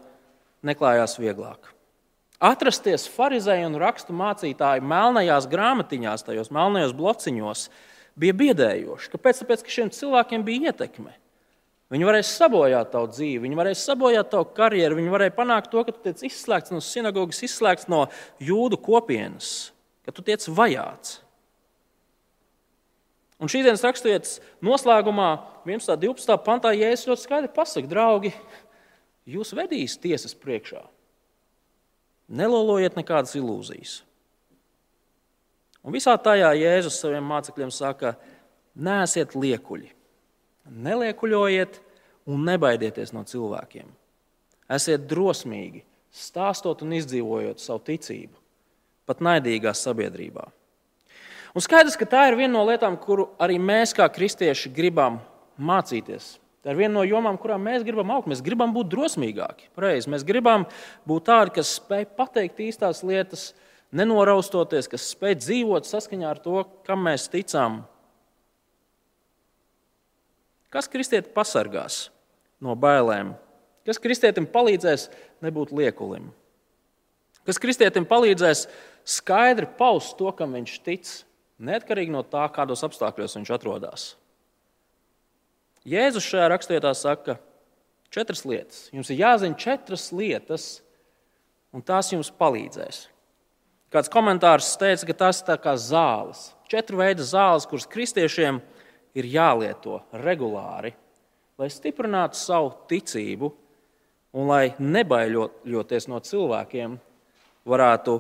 neklājās 0.68 1.18
vieglāk. 1.20 1.74
Atrasties 2.38 3.08
farizēju 3.10 3.72
un 3.72 3.78
rakstu 3.82 4.14
mācītāju 4.14 4.86
melnajās 4.86 5.48
grāmatiņās, 5.50 6.26
tajos 6.28 6.52
melnajos 6.54 6.94
blociņos, 6.98 7.64
bija 8.20 8.36
biedējoši. 8.38 9.10
Kāpēc? 9.14 9.42
Tāpēc, 9.42 9.64
ka 9.66 9.74
šiem 9.74 9.90
cilvēkiem 9.94 10.46
bija 10.46 10.72
ietekme. 10.72 11.16
Viņi 11.94 12.04
varēja 12.04 12.26
sabojāt 12.28 12.90
tavu 12.92 13.08
dzīvi, 13.14 13.46
viņi 13.46 13.56
varēja 13.56 13.78
sabojāt 13.80 14.28
tavu 14.34 14.50
karjeru, 14.58 14.98
viņi 14.98 15.12
varēja 15.14 15.36
panākt 15.38 15.70
to, 15.72 15.86
ka 15.88 15.94
tu 15.96 16.02
tiec 16.04 16.26
izslēgts 16.28 16.74
no 16.74 16.82
sinagogas, 16.84 17.40
izslēgts 17.48 17.88
no 17.92 18.02
jūdu 18.44 18.80
kopienas, 18.84 19.72
ka 20.04 20.12
tu 20.12 20.26
tiec 20.28 20.44
vajāts. 20.52 21.22
Un 23.38 23.52
šīs 23.52 23.68
dienas 23.68 23.86
raksturvietas 23.86 24.40
noslēgumā, 24.66 25.30
11. 25.70 25.94
un 25.94 26.04
12. 26.18 26.38
pantā, 26.44 26.74
Jēzus 26.76 27.08
ļoti 27.08 27.24
skaidri 27.24 27.52
pasakā, 27.56 27.88
draugi, 27.88 28.34
jūs 29.30 29.54
vedīs 29.56 29.96
tiesas 30.02 30.36
priekšā. 30.36 30.82
Nelolojiet 32.28 32.98
nekādas 32.98 33.38
ilūzijas. 33.40 34.02
Un 35.88 35.96
visā 35.96 36.18
tajā 36.20 36.50
Jēzus 36.58 36.98
saviem 37.00 37.30
mācekļiem 37.30 37.72
saka, 37.72 38.18
nēsiet 38.76 39.38
liekuļi, 39.38 39.94
neliekuļojiet 40.72 41.80
un 42.28 42.44
nebaidieties 42.48 43.14
no 43.16 43.24
cilvēkiem. 43.28 43.88
Esiet 44.74 45.06
drosmīgi, 45.08 45.84
stāstot 46.12 46.84
un 46.84 46.96
izdzīvojot 46.98 47.64
savu 47.64 47.84
ticību, 47.88 48.36
pat 49.08 49.24
naidīgā 49.24 49.72
sabiedrībā. 49.78 50.48
Un 51.56 51.64
skaidrs, 51.64 51.96
ka 51.98 52.06
tā 52.06 52.28
ir 52.30 52.36
viena 52.38 52.58
no 52.58 52.66
lietām, 52.68 53.00
kuru 53.02 53.32
arī 53.42 53.56
mēs, 53.58 53.96
kā 53.96 54.06
kristieši, 54.14 54.70
gribam 54.76 55.22
mācīties. 55.58 56.36
Tā 56.62 56.74
ir 56.74 56.82
viena 56.82 56.98
no 56.98 57.06
jomām, 57.08 57.38
kurām 57.40 57.64
mēs 57.64 57.86
gribam 57.88 58.12
augt. 58.12 58.28
Mēs 58.28 58.44
gribam 58.44 58.74
būt 58.76 58.90
drosmīgāki. 58.92 59.70
Pareiz. 59.78 60.04
Mēs 60.12 60.26
gribam 60.28 60.66
būt 61.08 61.30
tādi, 61.30 61.54
kas 61.56 61.78
spēj 61.80 62.10
pateikt 62.18 62.60
īstās 62.66 63.06
lietas, 63.08 63.54
nenoraustoties, 63.96 64.90
kas 64.92 65.06
spēj 65.14 65.38
dzīvot 65.40 65.88
saskaņā 65.88 66.28
ar 66.28 66.42
to, 66.44 66.66
kam 66.86 67.06
mēs 67.08 67.30
ticam. 67.32 67.86
Kas 70.78 70.90
kristieti 70.94 71.34
pasargās 71.34 72.12
no 72.62 72.78
bailēm? 72.78 73.34
Kas 73.88 73.98
kristietim 74.04 74.46
palīdzēs 74.46 75.08
nebūt 75.42 75.74
liekulim? 75.74 76.30
Kas 77.48 77.58
kristietim 77.64 78.06
palīdzēs 78.06 78.68
skaidri 79.08 79.66
paust 79.80 80.18
to, 80.20 80.30
kam 80.36 80.54
viņš 80.54 80.76
tic, 80.86 81.10
Neatkarīgi 81.58 82.14
no 82.14 82.22
tā, 82.22 82.44
kādos 82.54 82.84
apstākļos 82.86 83.34
viņš 83.40 83.52
atrodas. 83.56 84.08
Jēzus 85.88 86.26
šajā 86.28 86.50
rakstvietā 86.52 86.92
saka, 86.98 87.38
četras 88.14 88.44
lietas. 88.46 88.84
Jums 88.94 89.10
ir 89.10 89.24
jāzina 89.24 89.58
četras 89.58 90.12
lietas, 90.14 90.68
un 91.74 91.82
tās 91.82 92.12
jums 92.14 92.30
palīdzēs. 92.38 93.08
Kāds 93.94 94.12
komentārs 94.12 94.76
teica, 94.78 95.08
ka 95.08 95.16
tas 95.24 95.42
ir 95.42 95.62
kā 95.64 95.74
zāles. 95.80 96.52
Četru 96.70 97.00
veidu 97.00 97.26
zāles, 97.26 97.66
kuras 97.66 97.88
kristiešiem 97.90 98.60
ir 98.60 98.77
jālieto 99.26 100.02
regulāri, 100.14 100.94
lai 101.58 101.70
stiprinātu 101.74 102.38
savu 102.38 102.74
ticību 102.90 103.50
un 104.38 104.50
lai 104.52 104.76
nebaidoties 104.78 106.06
no 106.12 106.20
cilvēkiem, 106.22 106.98
varētu 107.68 108.20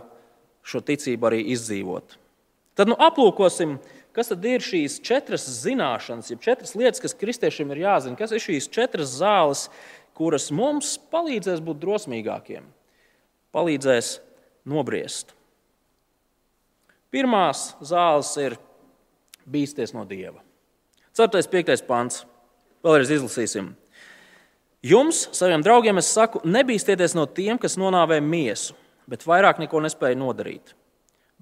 šo 0.67 0.81
ticību 0.83 1.29
arī 1.29 1.43
izdzīvot. 1.53 2.17
Tad 2.77 2.89
nu, 2.91 2.97
aplūkosim, 2.97 3.77
kas 4.13 4.33
ir 4.33 4.63
šīs 4.65 4.99
četras 5.05 5.45
zināšanas, 5.63 6.31
jeb 6.31 6.41
četras 6.41 6.75
lietas, 6.77 7.01
kas 7.01 7.15
kristiešiem 7.17 7.71
ir 7.73 7.83
jāzina. 7.85 8.17
Kas 8.17 8.33
ir 8.33 8.41
šīs 8.43 8.69
četras 8.73 9.15
zāles, 9.19 9.67
kuras 10.17 10.49
mums 10.53 10.95
palīdzēs 11.13 11.61
būt 11.65 11.81
drosmīgākiem, 11.81 12.65
palīdzēs 13.53 14.17
nobriest. 14.69 15.33
Pirmās 17.13 17.71
zāles 17.85 18.33
ir 18.41 18.57
bīsties 19.47 19.93
no 19.95 20.03
dieva. 20.05 20.46
4. 21.17 21.41
un 21.41 21.49
5. 21.49 21.85
pāns. 21.87 22.25
Vēlreiz 22.85 23.09
izlasīsim. 23.15 23.71
Jums, 24.85 25.23
saviem 25.33 25.63
draugiem, 25.65 25.97
es 25.97 26.11
saku, 26.13 26.43
nebīsties 26.45 27.15
no 27.17 27.23
tiem, 27.25 27.57
kas 27.57 27.73
nonāvē 27.81 28.19
miesu, 28.21 28.75
bet 29.09 29.25
vairāk 29.25 29.57
neko 29.63 29.81
nespēja 29.81 30.19
nodarīt. 30.19 30.75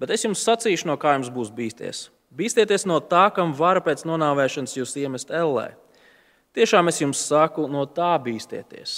Bet 0.00 0.14
es 0.16 0.24
jums 0.24 0.40
sacīšu, 0.48 0.88
no 0.88 0.96
kā 0.96 1.12
jums 1.18 1.28
būs 1.32 1.52
bīsties. 1.52 2.06
Bīstieties 2.36 2.86
no 2.88 2.96
tā, 3.04 3.26
kam 3.36 3.52
vara 3.56 3.82
pēc 3.84 4.06
nonāvēšanas 4.08 4.78
jūs 4.78 4.96
iemest 5.00 5.30
ellē. 5.32 5.74
Tiešām 6.56 6.88
es 6.88 7.02
jums 7.02 7.20
saku, 7.28 7.68
no 7.68 7.84
tā 7.84 8.14
bīstieties. 8.24 8.96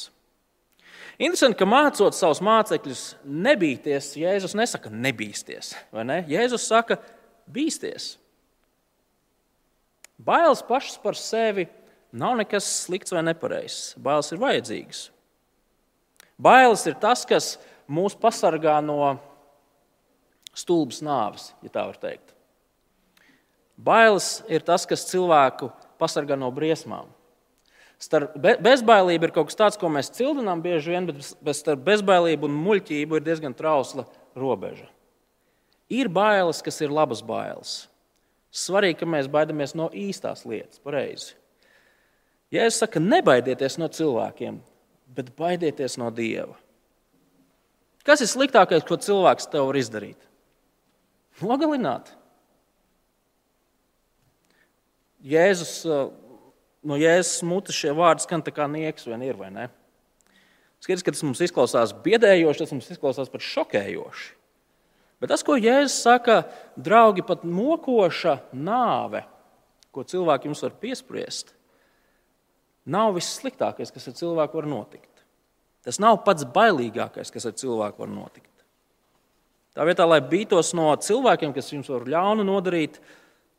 Interesanti, 1.19 1.59
ka 1.59 1.67
mācot 1.67 2.15
savus 2.15 2.39
mācekļus, 2.47 3.05
nebīties, 3.27 4.15
Jēzus 4.23 4.55
nesaka, 4.55 4.95
nebīsties. 4.95 5.75
Ne? 6.07 6.23
Jēzus 6.31 6.71
saka, 6.71 7.01
bīsties. 7.51 8.13
Bailes 10.19 10.65
pašas 10.67 10.99
par 11.03 11.17
sevi 11.17 11.69
nav 12.13 12.37
nekas 12.41 12.67
slikts 12.85 13.15
vai 13.15 13.23
nepareizs. 13.23 13.95
Bailes 14.03 14.33
ir 14.33 14.43
vajadzīgas. 14.43 15.03
Bailes 16.39 16.85
ir 16.87 16.97
tas, 16.99 17.25
kas 17.27 17.57
mūs 17.91 18.17
pasargā 18.19 18.79
no 18.85 19.17
stulbas 20.59 21.01
nāves, 21.05 21.53
ja 21.63 21.71
tā 21.73 21.87
var 21.87 21.99
teikt. 22.03 22.35
Bailes 23.79 24.41
ir 24.51 24.65
tas, 24.67 24.85
kas 24.91 25.07
cilvēku 25.07 25.71
pasargā 26.03 26.39
no 26.39 26.51
briesmām. 26.55 27.07
Starp 27.99 28.35
bezbailību 28.39 29.27
ir 29.27 29.35
kaut 29.35 29.51
kas 29.51 29.59
tāds, 29.59 29.79
ko 29.79 29.91
mēs 29.91 30.13
cildinām 30.15 30.63
bieži 30.63 30.95
vien, 30.95 31.09
bet 31.11 31.59
starp 31.59 31.83
bezbailību 31.87 32.47
un 32.47 32.59
muļķību 32.63 33.19
ir 33.19 33.27
diezgan 33.27 33.55
trausla 33.59 34.07
robeža. 34.39 34.87
Ir 35.91 36.11
bailes, 36.11 36.63
kas 36.63 36.79
ir 36.85 36.95
labas 36.95 37.25
bailes. 37.27 37.89
Svarīgi, 38.55 39.01
ka 39.03 39.09
mēs 39.09 39.29
baidāmies 39.31 39.75
no 39.77 39.91
īstās 39.93 40.47
lietas, 40.49 40.81
pareizi. 40.81 41.35
Ja 42.55 42.65
es 42.65 42.79
saku, 42.81 43.01
nebaidieties 43.05 43.77
no 43.81 43.91
cilvēkiem, 43.93 44.63
bet 45.17 45.35
baidieties 45.37 45.99
no 46.01 46.09
Dieva. 46.15 46.57
Kas 48.09 48.23
ir 48.25 48.31
sliktākais, 48.31 48.87
ko 48.89 48.97
cilvēks 48.97 49.51
tev 49.53 49.67
var 49.69 49.77
izdarīt? 49.77 50.23
Nogalināt. 51.45 52.15
Jēzus, 55.29 55.83
no 56.87 56.97
Jēzus 56.97 57.45
mutes 57.45 57.77
šie 57.77 57.93
vārdi 57.93 58.25
skan 58.25 58.43
tā 58.47 58.55
kā 58.55 58.65
nieks 58.71 59.05
vien 59.05 59.23
ir, 59.27 59.37
vai 59.37 59.51
ne? 59.53 59.69
Skaidrs, 60.81 61.05
ka 61.05 61.13
tas 61.13 61.25
mums 61.27 61.43
izklausās 61.43 61.93
biedējoši, 62.05 62.63
tas 62.63 62.73
mums 62.73 62.89
izklausās 62.95 63.29
pat 63.33 63.45
šokējoši. 63.45 64.38
Bet 65.19 65.33
tas, 65.33 65.43
ko 65.43 65.57
Jēzus 65.59 65.99
saka, 66.05 66.43
draugi, 66.79 67.25
pat 67.27 67.43
mokoša 67.43 68.37
nāve, 68.55 69.25
ko 69.91 70.05
cilvēki 70.07 70.47
jums 70.51 70.63
var 70.63 70.77
piespriest, 70.79 71.55
nav 72.87 73.17
viss 73.17 73.41
sliktākais, 73.41 73.91
kas 73.95 74.11
ar 74.11 74.17
cilvēku 74.19 74.61
var 74.61 74.69
notikt. 74.71 75.25
Tas 75.83 75.99
nav 76.03 76.21
pats 76.27 76.47
bailīgākais, 76.55 77.33
kas 77.35 77.49
ar 77.49 77.57
cilvēku 77.59 78.05
var 78.05 78.13
notikt. 78.13 78.47
Tā 79.79 79.85
vietā, 79.87 80.07
lai 80.11 80.19
bītos 80.19 80.73
no 80.75 80.91
cilvēkiem, 80.99 81.53
kas 81.55 81.71
jums 81.71 81.91
var 81.93 82.07
ļaunu 82.11 82.47
nodarīt, 82.47 82.97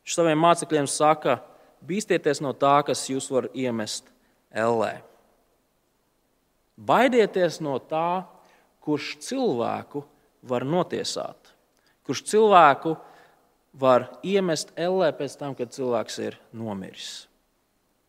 viņš 0.03 0.15
saviem 0.17 0.41
mācekļiem 0.43 0.87
saka, 0.91 1.37
bīsties 1.87 2.41
no 2.43 2.51
tā, 2.51 2.81
kas 2.87 3.05
jūs 3.07 3.29
var 3.31 3.47
iemest 3.55 4.09
ellē. 4.51 4.97
Baidieties 6.75 7.61
no 7.63 7.77
tā, 7.79 8.25
kurš 8.83 9.13
cilvēku 9.23 10.03
var 10.43 10.67
notiesāt, 10.67 11.38
kurš 12.09 12.23
cilvēku 12.25 12.95
var 13.77 14.07
iemest 14.25 14.73
ellē 14.73 15.11
pēc 15.13 15.35
tam, 15.37 15.53
kad 15.53 15.69
cilvēks 15.69 16.15
ir 16.25 16.37
nomiris. 16.57 17.27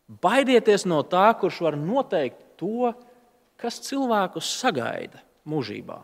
Baidieties 0.09 0.87
no 0.89 1.03
tā, 1.05 1.29
kurš 1.37 1.61
var 1.61 1.77
noteikt 1.77 2.39
to, 2.57 2.89
kas 3.61 3.77
cilvēkus 3.85 4.49
sagaida 4.57 5.21
mūžībā. 5.45 5.99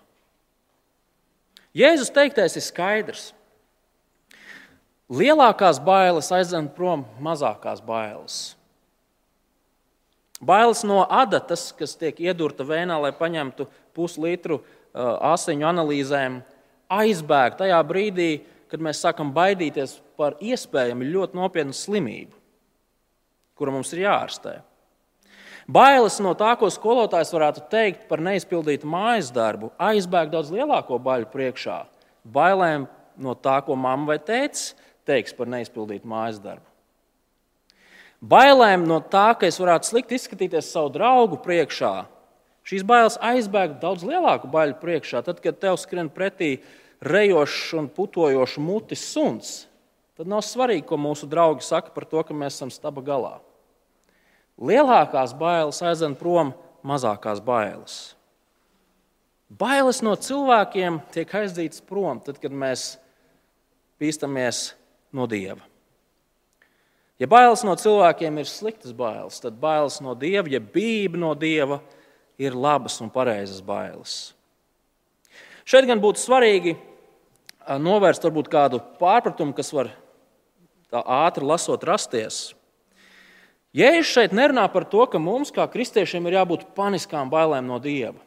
Jēzus 1.78 2.14
teiktais 2.14 2.54
ir 2.58 2.64
skaidrs. 2.66 3.32
Lielākās 5.10 5.80
bailes 5.82 6.30
aizdzen 6.36 6.70
prom 6.78 7.06
mazākās 7.24 7.82
bailes. 7.82 8.38
Bailes 10.38 10.84
no 10.86 11.02
adatas, 11.02 11.72
kas 11.74 11.96
tiek 11.98 12.20
iedurta 12.22 12.66
vēnā, 12.68 13.00
lai 13.02 13.14
paņemtu 13.16 13.66
puslitru 13.98 14.60
asiņu 14.94 15.66
analīzēm, 15.66 16.42
aizbēg 16.92 17.58
tajā 17.60 17.80
brīdī, 17.88 18.32
kad 18.72 18.84
mēs 18.84 19.02
sākam 19.04 19.32
baidīties 19.36 19.98
par 20.20 20.36
iespējami 20.44 21.08
ļoti 21.12 21.38
nopietnu 21.40 21.76
slimību, 21.76 22.34
kura 23.58 23.74
mums 23.76 23.94
ir 23.96 24.04
jārastē. 24.06 24.58
Bailes 25.68 26.22
no 26.24 26.32
tā, 26.40 26.54
ko 26.56 26.70
skolotājs 26.72 27.34
varētu 27.36 27.66
teikt 27.72 28.06
par 28.08 28.22
neizpildītu 28.24 28.88
mājas 28.88 29.34
darbu, 29.36 29.74
aizbēg 29.76 30.32
daudz 30.32 30.52
lielāko 30.54 31.00
baļu 31.04 31.28
priekšā. 31.34 31.82
Bailēm 32.24 32.88
no 33.20 33.34
tā, 33.36 33.60
ko 33.66 33.76
mamma 33.76 34.14
vai 34.14 34.20
tēvs 34.24 34.70
teiks 35.08 35.36
par 35.36 35.52
neizpildītu 35.52 36.08
mājas 36.08 36.40
darbu. 36.44 36.64
Bailēm 38.24 38.88
no 38.88 39.02
tā, 39.04 39.34
ka 39.38 39.46
es 39.46 39.60
varētu 39.60 39.92
slikti 39.92 40.18
izskatīties 40.18 40.72
savu 40.72 40.90
draugu 40.96 41.38
priekšā, 41.44 42.08
šīs 42.68 42.84
bailes 42.88 43.18
aizbēg 43.24 43.78
daudz 43.82 44.04
lielāku 44.08 44.50
baļu 44.52 44.78
priekšā. 44.82 45.24
Tad, 45.26 45.40
kad 45.44 45.60
tev 45.62 45.80
skrien 45.80 46.12
pretī 46.12 46.58
rejošs 47.04 47.74
un 47.78 47.90
putojošs 47.94 48.58
mutis 48.64 49.06
suns, 49.14 49.56
tad 50.18 50.30
nav 50.30 50.44
svarīgi, 50.46 50.86
ko 50.90 51.00
mūsu 51.00 51.30
draugi 51.30 51.66
saka 51.66 51.94
par 51.96 52.08
to, 52.10 52.24
ka 52.26 52.36
mēs 52.36 52.58
esam 52.58 52.74
staba 52.74 53.04
galā. 53.06 53.38
Lielākās 54.58 55.36
bailes 55.38 55.84
aizved 55.86 56.18
prom 56.20 56.52
mazākās 56.88 57.42
bailes. 57.44 57.98
Bailes 59.48 60.02
no 60.04 60.18
cilvēkiem 60.20 60.98
tiek 61.14 61.30
aizdītas 61.40 61.80
prom, 61.86 62.20
tad, 62.20 62.42
kad 62.42 62.52
mēs 62.52 62.98
bīstamies 64.02 64.74
no 65.16 65.28
Dieva. 65.30 65.62
Ja 67.18 67.30
bailes 67.32 67.64
no 67.66 67.78
cilvēkiem 67.80 68.42
ir 68.42 68.50
sliktas 68.50 68.92
bailes, 68.94 69.40
tad 69.42 69.56
bailes 69.62 70.02
no 70.04 70.18
Dieva, 70.20 70.50
ja 70.52 70.60
bība 70.60 71.22
no 71.22 71.32
Dieva, 71.38 71.80
ir 71.80 71.97
labas 72.54 73.00
un 73.02 73.10
pareizas 73.10 73.62
bailes. 73.66 74.34
Šeit 75.68 75.88
gan 75.90 76.00
būtu 76.00 76.22
svarīgi 76.22 76.76
novērst 77.82 78.24
varbūt 78.24 78.52
kādu 78.52 78.80
pārpratumu, 79.02 79.56
kas 79.58 79.74
var 79.76 79.90
tā 80.94 81.02
ātri 81.02 81.44
lasot 81.44 81.84
rasties. 81.84 82.54
Jēzus 83.76 84.14
šeit 84.14 84.36
nerunā 84.38 84.64
par 84.72 84.88
to, 84.88 85.04
ka 85.12 85.20
mums, 85.20 85.52
kā 85.54 85.66
kristiešiem, 85.70 86.30
ir 86.30 86.40
jābūt 86.40 86.70
paniskām 86.78 87.30
bailēm 87.30 87.68
no 87.68 87.82
Dieva. 87.84 88.22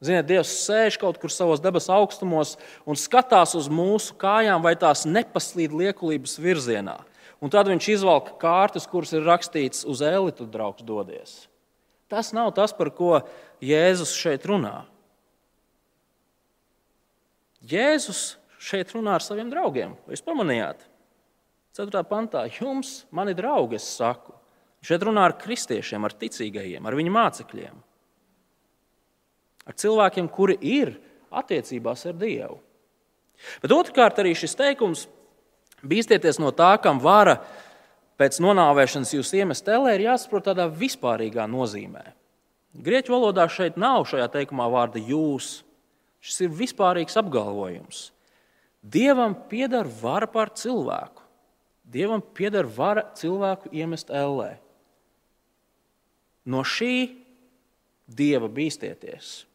Ziniet, 0.00 0.24
Dievs 0.26 0.50
sēž 0.64 0.96
kaut 1.00 1.18
kur 1.20 1.32
savos 1.32 1.60
debesu 1.60 1.92
augstumos 1.92 2.54
un 2.88 2.96
skatās 2.96 3.52
uz 3.56 3.68
mūsu 3.68 4.16
kājām, 4.20 4.64
vai 4.64 4.72
tās 4.80 5.04
nepaslīd 5.04 5.76
liekulības 5.76 6.38
virzienā. 6.40 6.96
Un 7.40 7.52
tad 7.52 7.68
viņš 7.68 7.88
izvelk 7.94 8.34
kārtas, 8.40 8.88
kuras 8.88 9.12
ir 9.12 9.28
rakstīts 9.28 9.84
uz 9.88 10.00
elitu 10.04 10.48
draugs 10.48 10.84
dodies. 10.84 11.49
Tas 12.10 12.32
nav 12.34 12.52
tas, 12.56 12.74
par 12.76 12.90
ko 12.94 13.20
Jēzus 13.62 14.12
šeit 14.18 14.46
runā. 14.50 14.82
Jēzus 17.70 18.34
šeit 18.60 18.90
runā 18.96 19.18
ar 19.18 19.24
saviem 19.24 19.50
draugiem. 19.52 19.94
Jūs 20.10 20.24
pamanījāt? 20.26 20.82
4. 21.78 22.02
pantā 22.10 22.42
jums, 22.50 23.04
mani 23.14 23.36
draugi, 23.38 23.78
es 23.78 23.86
saku. 23.94 24.34
Šeit 24.84 25.04
runā 25.06 25.28
ar 25.28 25.36
kristiešiem, 25.38 26.02
ar 26.04 26.16
ticīgajiem, 26.18 26.82
ar 26.88 26.96
viņu 26.98 27.14
mācekļiem 27.14 27.78
ar 29.70 29.76
cilvēkiem, 29.78 30.28
kuri 30.32 30.56
ir 30.66 30.96
attiecībās 31.30 32.06
ar 32.10 32.18
Dievu. 32.18 32.58
Bet 33.62 33.72
otrkārt, 33.72 34.18
arī 34.20 34.34
šis 34.36 34.56
teikums 34.58 35.06
bīstieties 35.86 36.40
no 36.42 36.50
tā, 36.52 36.74
kam 36.82 37.00
vara 37.00 37.38
pēc 38.20 38.38
nonāvēšanas 38.44 39.14
jūs 39.16 39.32
iemest 39.38 39.64
telē, 39.64 39.96
ir 39.96 40.10
jāsaprot 40.10 40.50
tādā 40.50 40.68
vispārīgā 40.68 41.46
nozīmē. 41.48 42.04
Grieķu 42.76 43.16
valodā 43.16 43.48
šeit 43.50 43.80
nav 43.80 44.04
šajā 44.06 44.28
teikumā 44.36 44.68
vārda 44.70 45.00
jūs. 45.02 45.60
Šis 46.20 46.44
ir 46.44 46.52
vispārīgs 46.52 47.16
apgalvojums. 47.16 48.10
Dievam 48.84 49.34
pieder 49.48 49.88
vara 50.00 50.28
pār 50.30 50.52
cilvēku. 50.56 51.24
Dievam 51.90 52.22
pieder 52.22 52.68
vara 52.68 53.06
cilvēku 53.16 53.72
iemest 53.74 54.12
ellē. 54.14 54.54
No 56.46 56.62
šī 56.62 57.16
dieva 58.06 58.48
bīstieties. 58.52 59.49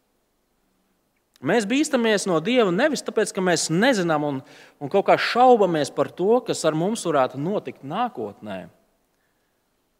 Mēs 1.45 1.67
bīstamies 1.69 2.25
no 2.25 2.39
Dieva 2.41 2.71
nevis 2.73 3.03
tāpēc, 3.05 3.29
ka 3.35 3.43
mēs 3.43 3.67
nezinām 3.69 4.23
un, 4.25 4.39
un 4.81 4.89
kaut 4.89 5.05
kā 5.09 5.17
šaubamies 5.21 5.91
par 5.93 6.09
to, 6.09 6.39
kas 6.47 6.63
ar 6.65 6.77
mums 6.77 7.05
varētu 7.05 7.37
notikt 7.37 7.85
nākotnē. 7.85 8.63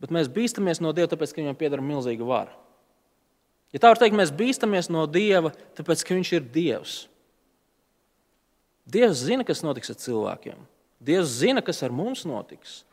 Bet 0.01 0.13
mēs 0.13 0.31
bīstamies 0.31 0.81
no 0.81 0.93
Dieva 0.95 1.11
tāpēc, 1.11 1.33
ka 1.35 1.43
viņam 1.43 1.59
pieder 1.59 1.83
milzīga 1.85 2.25
vara. 2.25 2.55
Ja 3.75 3.81
tā 3.83 3.91
var 3.91 3.99
teikt, 4.01 4.17
mēs 4.17 4.33
bīstamies 4.33 4.89
no 4.93 5.03
Dieva, 5.09 5.51
tāpēc, 5.77 6.01
ka 6.07 6.17
Viņš 6.17 6.31
ir 6.37 6.49
Dievs. 6.53 6.95
Dievs 8.85 9.23
zina, 9.25 9.45
kas 9.45 9.63
notiks 9.65 9.89
ar 9.89 9.97
cilvēkiem. 9.99 10.59
Dievs 11.01 11.39
zina, 11.41 11.63
kas 11.65 11.81
ar 11.83 11.93
mums 11.93 12.21
notiks. 12.29 12.83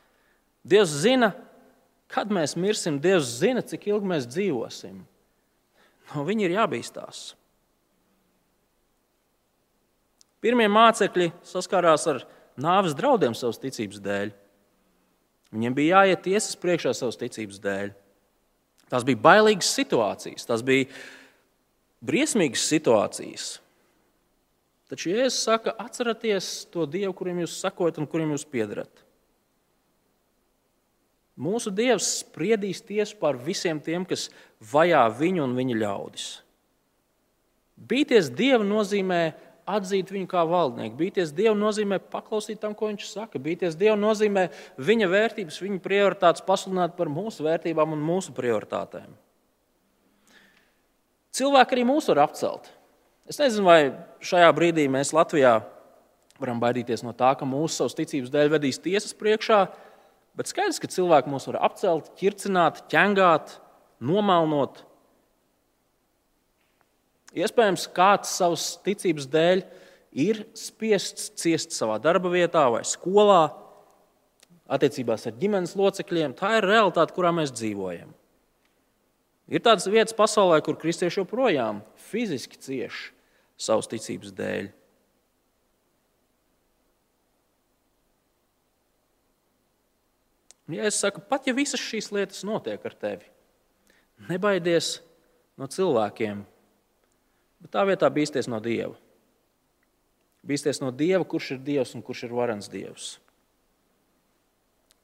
Dievs 0.65 0.95
zina, 1.05 1.33
kad 2.13 2.33
mēs 2.33 2.57
mirsim. 2.57 2.99
Dievs 3.03 3.29
zina, 3.41 3.63
cik 3.65 3.87
ilgi 3.93 4.09
mēs 4.09 4.29
dzīvosim. 4.31 5.03
No 6.13 6.25
viņa 6.27 6.49
ir 6.49 6.57
jābīstās. 6.57 7.33
Pirmie 10.43 10.67
mācekļi 10.71 11.31
saskārās 11.47 12.07
ar 12.11 12.23
nāves 12.59 12.97
draudiem 12.99 13.35
savas 13.39 13.61
ticības 13.63 14.01
dēļ. 14.03 14.33
Viņiem 15.53 15.75
bija 15.77 16.03
jāiet 16.03 16.25
tiesas 16.25 16.57
priekšā 16.59 16.95
savas 16.97 17.21
ticības 17.21 17.61
dēļ. 17.63 17.93
Tās 18.93 19.07
bija 19.09 19.21
bailīgas 19.25 19.71
situācijas, 19.77 20.49
tās 20.49 20.65
bija 20.67 20.89
briesmīgas 22.05 22.65
situācijas. 22.69 23.47
Taču 24.93 25.15
Jēzus 25.15 25.39
saka, 25.47 25.73
atcerieties 25.81 26.67
to 26.73 26.85
Dievu, 26.91 27.15
kuriem 27.17 27.41
jūs 27.41 27.55
sakojat 27.63 28.03
un 28.03 28.09
kuriem 28.11 28.35
jūs 28.35 28.45
piedarat. 28.45 28.91
Mūsu 31.41 31.73
Dievs 31.73 32.11
spriedīs 32.21 32.83
tiesu 32.85 33.17
par 33.21 33.39
visiem 33.41 33.81
tiem, 33.81 34.05
kas 34.05 34.27
vajā 34.73 35.07
viņu 35.17 35.47
un 35.47 35.55
viņa 35.57 35.79
ļaudis. 35.81 36.27
Bīties 37.89 38.29
Dievu 38.37 38.67
nozīmē 38.69 39.23
atzīt 39.77 40.13
viņu 40.13 40.29
kā 40.31 40.45
valdnieku. 40.49 40.99
Bīties 40.99 41.33
Dievu 41.37 41.55
nozīmē 41.59 41.99
paklausīt 42.13 42.61
tam, 42.63 42.77
ko 42.77 42.91
viņš 42.91 43.09
saka. 43.11 43.41
Bīties 43.43 43.77
Dievu 43.81 43.97
nozīmē 44.01 44.49
viņa 44.81 45.09
vērtības, 45.13 45.61
viņa 45.65 45.83
prioritātes 45.85 46.45
pasludināt 46.47 46.97
par 46.99 47.11
mūsu 47.13 47.47
vērtībām 47.47 47.97
un 47.97 48.05
mūsu 48.05 48.35
prioritātēm. 48.37 49.11
Cilvēki 51.33 51.79
arī 51.79 51.85
mūs 51.89 52.11
var 52.13 52.27
apcelt. 52.27 52.69
Es 53.31 53.39
nezinu, 53.41 53.65
vai 53.65 53.79
šajā 54.21 54.51
brīdī 54.53 54.85
mēs 54.93 55.15
Latvijā 55.17 55.61
varam 56.43 56.61
baidīties 56.63 57.05
no 57.07 57.15
tā, 57.17 57.33
ka 57.39 57.49
mūsu 57.49 57.79
savas 57.79 57.97
ticības 57.99 58.33
dēļ 58.35 58.51
vedīs 58.57 58.81
tiesas 58.83 59.15
priekšā, 59.17 59.63
bet 60.39 60.51
skaidrs, 60.51 60.81
ka 60.83 60.91
cilvēki 60.91 61.31
mūs 61.33 61.47
var 61.51 61.61
apcelt, 61.69 62.11
ķircināt, 62.19 62.85
ķengāt, 62.93 63.57
nomalnot. 64.03 64.83
Iespējams, 67.33 67.87
kāds 67.97 68.33
savas 68.37 68.67
ticības 68.85 69.29
dēļ 69.33 69.63
ir 70.23 70.43
spiests 70.59 71.31
ciest 71.41 71.73
savā 71.73 71.97
darba 72.03 72.33
vietā 72.33 72.67
vai 72.75 72.83
skolā, 72.85 73.47
attiecībās 74.73 75.27
ar 75.29 75.39
ģimenes 75.41 75.75
locekļiem. 75.79 76.37
Tā 76.37 76.59
ir 76.59 76.69
realitāte, 76.69 77.15
kurā 77.17 77.33
mēs 77.35 77.53
dzīvojam. 77.55 78.13
Ir 79.53 79.65
tādas 79.65 79.89
vietas 79.91 80.17
pasaulē, 80.17 80.61
kur 80.65 80.79
kristieši 80.81 81.21
joprojām 81.23 81.83
fiziski 82.09 82.61
cieš 82.61 83.09
savas 83.61 83.91
ticības 83.91 84.33
dēļ. 84.37 84.71
Ja 90.73 90.87
es 90.89 90.97
saku, 91.03 91.21
pat 91.29 91.49
ja 91.49 91.53
visas 91.57 91.83
šīs 91.83 92.13
lietas 92.15 92.45
notiek 92.49 92.81
ar 92.87 92.95
tevi, 92.97 93.27
nebaidies 94.31 94.95
no 95.61 95.67
cilvēkiem, 95.69 96.47
Bet 97.63 97.73
tā 97.75 97.85
vietā 97.87 98.11
bīsties 98.11 98.49
no 98.51 98.59
Dieva. 98.63 98.97
Bīsties 100.43 100.83
no 100.83 100.91
Dieva, 100.91 101.23
kurš 101.23 101.55
ir 101.55 101.63
Dievs 101.63 101.95
un 101.95 102.03
kurš 102.03 102.27
ir 102.27 102.35
varens 102.35 102.71
Dievs. 102.71 103.15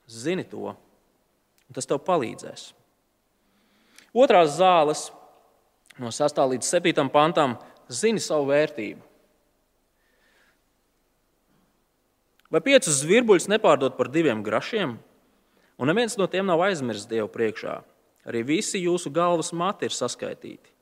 Zini 0.08 0.42
to, 0.48 0.72
un 0.72 1.76
tas 1.76 1.86
tev 1.86 2.00
palīdzēs. 2.02 2.72
Otrās 4.16 4.56
zāles 4.56 5.08
no 6.00 6.10
6. 6.14 6.40
līdz 6.54 6.66
7. 6.66 7.10
pantam 7.12 7.58
zini 7.92 8.22
savu 8.22 8.48
vērtību. 8.48 9.04
Vai 12.48 12.62
piecus 12.64 13.02
zvirbuļus 13.02 13.50
nepārdot 13.52 13.98
par 13.98 14.08
diviem 14.08 14.40
grašiem, 14.42 14.96
un 15.76 15.90
neviens 15.90 16.16
no 16.16 16.24
tiem 16.32 16.48
nav 16.48 16.62
aizmirsts 16.64 17.08
Dievu 17.10 17.28
priekšā? 17.28 17.82
Arī 18.28 18.40
visi 18.48 18.80
jūsu 18.80 19.12
galvas 19.12 19.52
mati 19.52 19.88
ir 19.88 19.94
saskaitīti. 19.94 20.72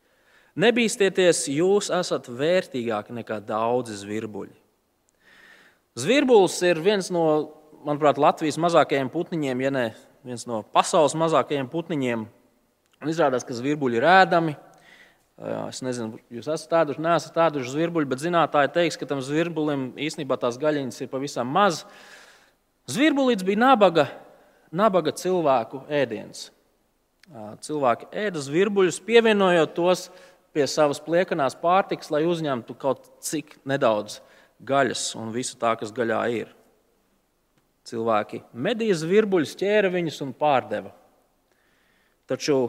Nebīsties, 0.57 1.43
jūs 1.53 1.91
esat 1.93 2.31
vērtīgāki 2.33 3.13
nekā 3.19 3.43
daudzi 3.45 3.99
zvirbuļi. 4.01 4.55
Zvirbulis 6.01 6.57
ir 6.65 6.81
viens 6.81 7.11
no, 7.13 7.25
manuprāt, 7.85 8.17
Latvijas 8.21 8.57
mazākajiem 8.61 9.11
putniņiem, 9.13 9.65
ja 9.65 9.73
ne 9.73 9.85
viens 10.25 10.47
no 10.49 10.63
pasaules 10.73 11.17
mazākajiem 11.17 11.69
putniņiem. 11.73 12.25
Un 13.05 13.13
izrādās, 13.13 13.45
ka 13.45 13.57
zvirbuļi 13.57 14.01
ir 14.01 14.09
ēdami. 14.09 14.57
Es 15.69 15.83
nezinu, 15.85 16.17
jūs 16.33 16.49
esat 16.49 16.71
tāduši, 16.73 17.03
neesat 17.05 17.35
tāduši 17.37 17.75
zvirbuļi, 17.75 18.09
bet 18.09 18.23
zinātāji 18.23 18.73
teiks, 18.73 18.97
ka 18.97 19.09
tam 19.09 19.21
zvirbulim 19.21 19.91
īstenībā 20.01 20.39
tās 20.41 20.57
gaļiņas 20.61 21.03
ir 21.05 21.11
pavisam 21.13 21.51
maz. 21.53 21.83
Zvirbulīts 22.89 23.45
bija 23.45 23.61
nabaga, 23.61 24.07
nabaga 24.73 25.13
cilvēku 25.13 25.83
ēdiens. 25.93 26.47
Cilvēki 27.67 28.09
ēda 28.17 28.41
zvirbuļus, 28.41 29.03
pievienojot 29.05 29.77
tos 29.77 30.07
pie 30.57 30.65
savas 30.71 31.03
pliekanās 31.05 31.57
pārtikas, 31.61 32.09
lai 32.15 32.25
uzņemtu 32.25 32.77
kaut 32.81 33.05
cik 33.25 33.59
nedaudz 33.69 34.23
gaļas 34.65 35.11
un 35.21 35.35
visu 35.35 35.59
tā, 35.61 35.75
kas 35.77 35.93
gaļā 35.93 36.23
ir. 36.33 36.55
Cilvēki 37.87 38.41
medīja 38.57 38.97
zvirbuļus, 39.03 39.55
ķēra 39.61 39.93
viņus 39.93 40.23
un 40.25 40.33
pārdeva. 40.35 40.95
Taču 42.27 42.65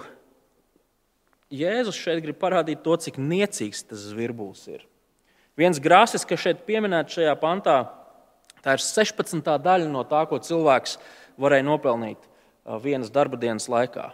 Jēzus 1.48 1.96
šeit 1.96 2.20
grib 2.26 2.36
parādīt 2.42 2.84
to, 2.84 2.98
cik 3.00 3.18
niecīgs 3.24 3.86
tas 3.88 4.04
zvirbulis 4.12 4.66
ir. 4.68 4.84
Viens 5.58 5.80
grāsis, 5.82 6.28
kas 6.28 6.44
šeit 6.44 6.66
pieminēts 6.68 7.16
šajā 7.18 7.34
pantā, 7.40 7.78
tā 8.62 8.76
ir 8.76 8.84
16. 8.84 9.40
daļa 9.64 9.88
no 9.90 10.04
tā, 10.06 10.26
ko 10.28 10.38
cilvēks 10.44 10.98
varēja 11.40 11.66
nopelnīt 11.66 12.28
vienas 12.84 13.10
darba 13.16 13.40
dienas 13.40 13.70
laikā. 13.72 14.12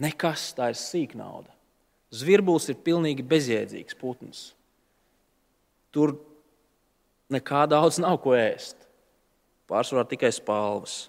Nekas, 0.00 0.48
tā 0.56 0.72
ir 0.72 0.80
sīk 0.80 1.12
nauda. 1.14 1.52
Zvirbulis 2.14 2.68
ir 2.70 2.78
pilnīgi 2.84 3.24
bezjēdzīgs 3.26 3.96
putns. 3.98 4.44
Tur 5.94 6.14
nekā 7.32 7.64
daudz 7.70 7.98
nav 8.02 8.20
ko 8.22 8.36
ēst. 8.38 8.78
Pārsvarā 9.70 10.04
tikai 10.06 10.30
spalvas. 10.34 11.08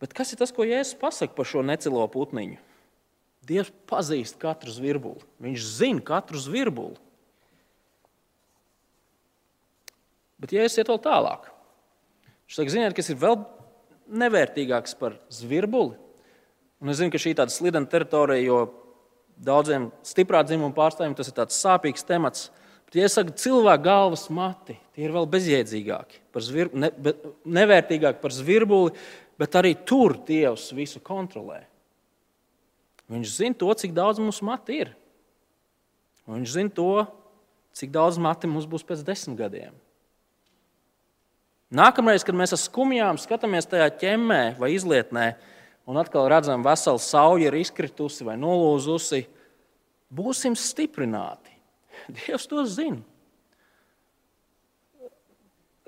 Bet 0.00 0.14
kas 0.16 0.32
ir 0.32 0.40
tas, 0.40 0.52
ko 0.54 0.64
Jēzus 0.64 0.96
pasaka 1.00 1.36
par 1.36 1.48
šo 1.48 1.64
necilo 1.66 2.06
putniņu? 2.08 2.56
Dievs 3.44 3.72
pazīst 3.90 4.38
katru 4.40 4.72
zvirbuli. 4.72 5.20
Viņš 5.42 5.66
zina 5.80 6.04
katru 6.04 6.40
zvirbuli. 6.40 6.96
Bet, 10.40 10.54
es 10.56 10.78
iet 10.80 10.88
vēl 10.88 11.00
tālāk, 11.04 11.50
viņš 12.48 12.56
saka, 12.56 12.72
ziniet, 12.72 12.94
kas 12.96 13.10
ir 13.12 13.18
vēl 13.20 13.42
nevērtīgāks 14.08 14.94
par 14.96 15.18
zvirbuli. 15.28 15.98
Un 16.80 16.88
es 16.88 16.96
zinu, 16.96 17.12
ka 17.12 17.20
šī 17.20 17.34
ir 17.34 17.40
tāda 17.42 17.52
slidena 17.52 17.90
teritorija, 17.92 18.40
jo 18.46 18.62
daudziem 19.44 19.88
stiprā 20.06 20.42
dzimuma 20.46 20.74
pārstāvjiem 20.76 21.16
tas 21.18 21.30
ir 21.30 21.36
tāds 21.36 21.58
sāpīgs 21.60 22.06
temats. 22.06 22.48
Bet, 22.86 22.98
ja 22.98 23.06
es 23.06 23.14
saku, 23.16 23.34
cilvēku 23.38 23.86
galvas 23.86 24.26
mati, 24.34 24.74
tie 24.96 25.06
ir 25.06 25.14
vēl 25.14 25.28
bezjēdzīgāki, 25.30 26.24
par 26.34 26.42
zvir, 26.42 26.72
ne, 26.74 26.90
nevērtīgāki 27.46 28.18
par 28.22 28.34
zvirbuli, 28.34 28.96
bet 29.40 29.56
arī 29.60 29.76
tur 29.86 30.16
Dievs 30.26 30.68
visu 30.76 31.02
kontrolē. 31.04 31.62
Viņš 33.10 33.36
zina 33.36 33.58
to, 33.58 33.70
cik 33.74 33.94
daudz 33.94 34.20
mums 34.22 34.42
mati 34.46 34.82
ir. 34.84 34.90
Un 36.26 36.40
viņš 36.40 36.56
zina 36.56 36.74
to, 36.74 36.90
cik 37.74 37.94
daudz 37.94 38.18
mati 38.22 38.50
mums 38.50 38.68
būs 38.70 38.84
pēc 38.86 39.02
desmit 39.06 39.38
gadiem. 39.38 39.74
Nākamreiz, 41.70 42.24
kad 42.26 42.34
mēs 42.34 42.54
ar 42.54 42.58
skumjām 42.58 43.18
skatāmies 43.22 43.68
tajā 43.70 43.86
ķemmē 44.02 44.42
vai 44.58 44.72
izlietnē, 44.74 45.26
un 45.90 45.98
atkal 45.98 46.28
redzam, 46.30 46.62
vesela 46.62 47.00
sauja 47.02 47.48
ir 47.50 47.56
izkritusi 47.58 48.26
vai 48.26 48.36
nolūzusi, 48.38 49.24
būsim 50.14 50.54
stiprināti. 50.58 51.54
Dievs 52.20 52.46
to 52.50 52.64
zina. 52.70 53.02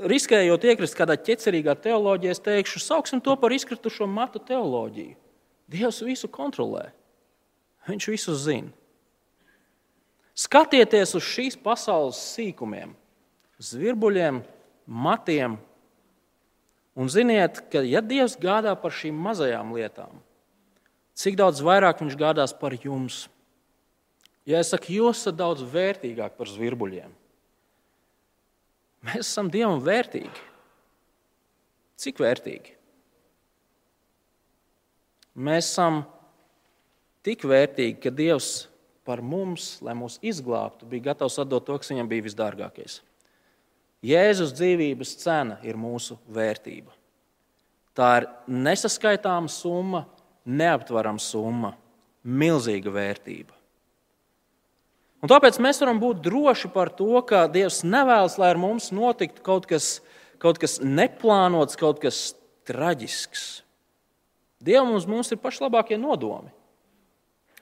Riskējot 0.03 0.65
iekrist 0.67 0.97
kādā 0.99 1.15
ķecerīgā 1.15 1.77
teoloģijā, 1.79 2.35
es 2.35 2.43
teikšu, 2.43 2.81
sauksim 2.83 3.21
to 3.23 3.37
par 3.38 3.55
izkritušo 3.55 4.09
matu 4.11 4.41
teoloģiju. 4.43 5.15
Dievs 5.71 6.01
visu 6.03 6.31
kontrolē. 6.33 6.88
Viņš 7.87 8.09
visu 8.11 8.35
zina. 8.38 8.73
Skatieties 10.33 11.12
uz 11.15 11.27
šīs 11.29 11.59
pasaules 11.61 12.19
sīkumiem, 12.33 12.95
zvirbuļiem, 13.61 14.41
matiem. 14.88 15.59
Un 16.98 17.09
ziniet, 17.09 17.62
ka 17.72 17.81
ja 17.87 18.02
Dievs 18.05 18.37
gādā 18.40 18.74
par 18.76 18.92
šīm 18.92 19.16
mazajām 19.16 19.72
lietām, 19.72 20.18
cik 21.16 21.38
daudz 21.40 21.62
vairāk 21.64 22.02
Viņš 22.02 22.18
gādās 22.20 22.52
par 22.52 22.76
jums. 22.76 23.26
Ja 24.44 24.59
es 24.61 24.72
saku, 24.74 24.90
jūs 24.98 25.22
esat 25.22 25.38
daudz 25.38 25.62
vērtīgāki 25.62 26.37
par 26.37 26.50
zvirbuļiem, 26.50 27.12
mēs 29.07 29.28
esam 29.28 29.48
Dievam 29.52 29.81
vērtīgi. 29.85 30.48
Cik 32.02 32.18
vērtīgi? 32.18 32.74
Mēs 35.38 35.70
esam 35.70 36.02
tik 37.24 37.46
vērtīgi, 37.46 38.00
ka 38.02 38.11
Dievs 38.11 38.66
par 39.07 39.22
mums, 39.22 39.76
lai 39.83 39.94
mūs 39.96 40.18
izglābtu, 40.22 40.88
bija 40.90 41.12
gatavs 41.12 41.38
atdot 41.42 41.64
to, 41.66 41.78
kas 41.78 41.92
viņam 41.94 42.11
bija 42.11 42.26
visdārgākais. 42.26 42.98
Jēzus 44.03 44.51
dzīvības 44.59 45.15
cena 45.21 45.61
ir 45.62 45.79
mūsu 45.79 46.17
vērtība. 46.33 46.91
Tā 47.95 48.09
ir 48.19 48.29
nesaskaitāma 48.51 49.51
summa, 49.53 50.07
neaptverama 50.49 51.23
summa, 51.23 51.75
milzīga 52.25 52.91
vērtība. 52.91 53.55
Un 55.23 55.31
tāpēc 55.31 55.61
mēs 55.62 55.79
varam 55.79 56.01
būt 56.03 56.23
droši 56.25 56.73
par 56.75 56.91
to, 56.99 57.21
ka 57.23 57.45
Dievs 57.53 57.85
nevēlas, 57.87 58.41
lai 58.43 58.49
ar 58.51 58.59
mums 58.59 58.91
notiktu 58.91 59.45
kaut 59.47 59.69
kas, 59.71 60.01
kaut 60.43 60.59
kas 60.59 60.81
neplānots, 60.83 61.79
kaut 61.79 62.01
kas 62.03 62.33
traģisks. 62.67 63.62
Dievam 64.62 64.91
mums, 64.95 65.07
mums 65.11 65.31
ir 65.35 65.38
pašlabākie 65.43 65.99
nodomi. 65.99 66.51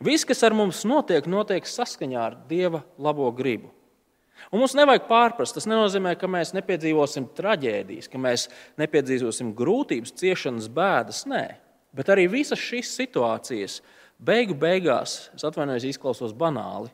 Viss, 0.00 0.24
kas 0.24 0.40
ar 0.46 0.56
mums 0.56 0.86
notiek, 0.88 1.26
notiek 1.28 1.68
saskaņā 1.68 2.20
ar 2.20 2.38
Dieva 2.48 2.80
labo 2.96 3.28
gribu. 3.36 3.68
Un 4.48 4.62
mums 4.62 4.74
nevajag 4.78 5.06
pārprast. 5.08 5.56
Tas 5.56 5.68
nenozīmē, 5.68 6.14
ka 6.18 6.28
mēs 6.30 6.54
nepiedzīvosim 6.56 7.28
traģēdijas, 7.36 8.08
ka 8.10 8.20
mēs 8.20 8.46
nepiedzīvosim 8.80 9.52
grūtības, 9.56 10.14
ciešanas, 10.18 10.70
bēdas. 10.72 11.22
Nē, 11.30 11.44
bet 11.96 12.12
arī 12.12 12.26
visas 12.32 12.62
šīs 12.62 12.94
situācijas 12.96 13.78
beigu 14.20 14.56
beigās, 14.58 15.28
es 15.36 15.46
atvainojos, 15.46 15.86
izklausos 15.90 16.34
banāli, 16.36 16.90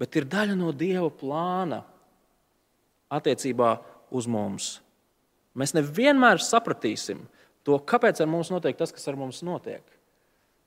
bet 0.00 0.16
ir 0.20 0.28
daļa 0.30 0.56
no 0.58 0.72
Dieva 0.76 1.10
plāna 1.10 1.82
attiecībā 3.12 3.74
uz 4.12 4.28
mums. 4.30 4.74
Mēs 5.58 5.74
nevienmēr 5.76 6.40
sapratīsim 6.40 7.26
to, 7.66 7.76
kāpēc 7.76 8.22
ar 8.22 8.30
mums 8.30 8.52
notiek 8.52 8.78
tas, 8.78 8.92
kas 8.94 9.04
ar 9.10 9.18
mums 9.20 9.42
notiek. 9.44 9.84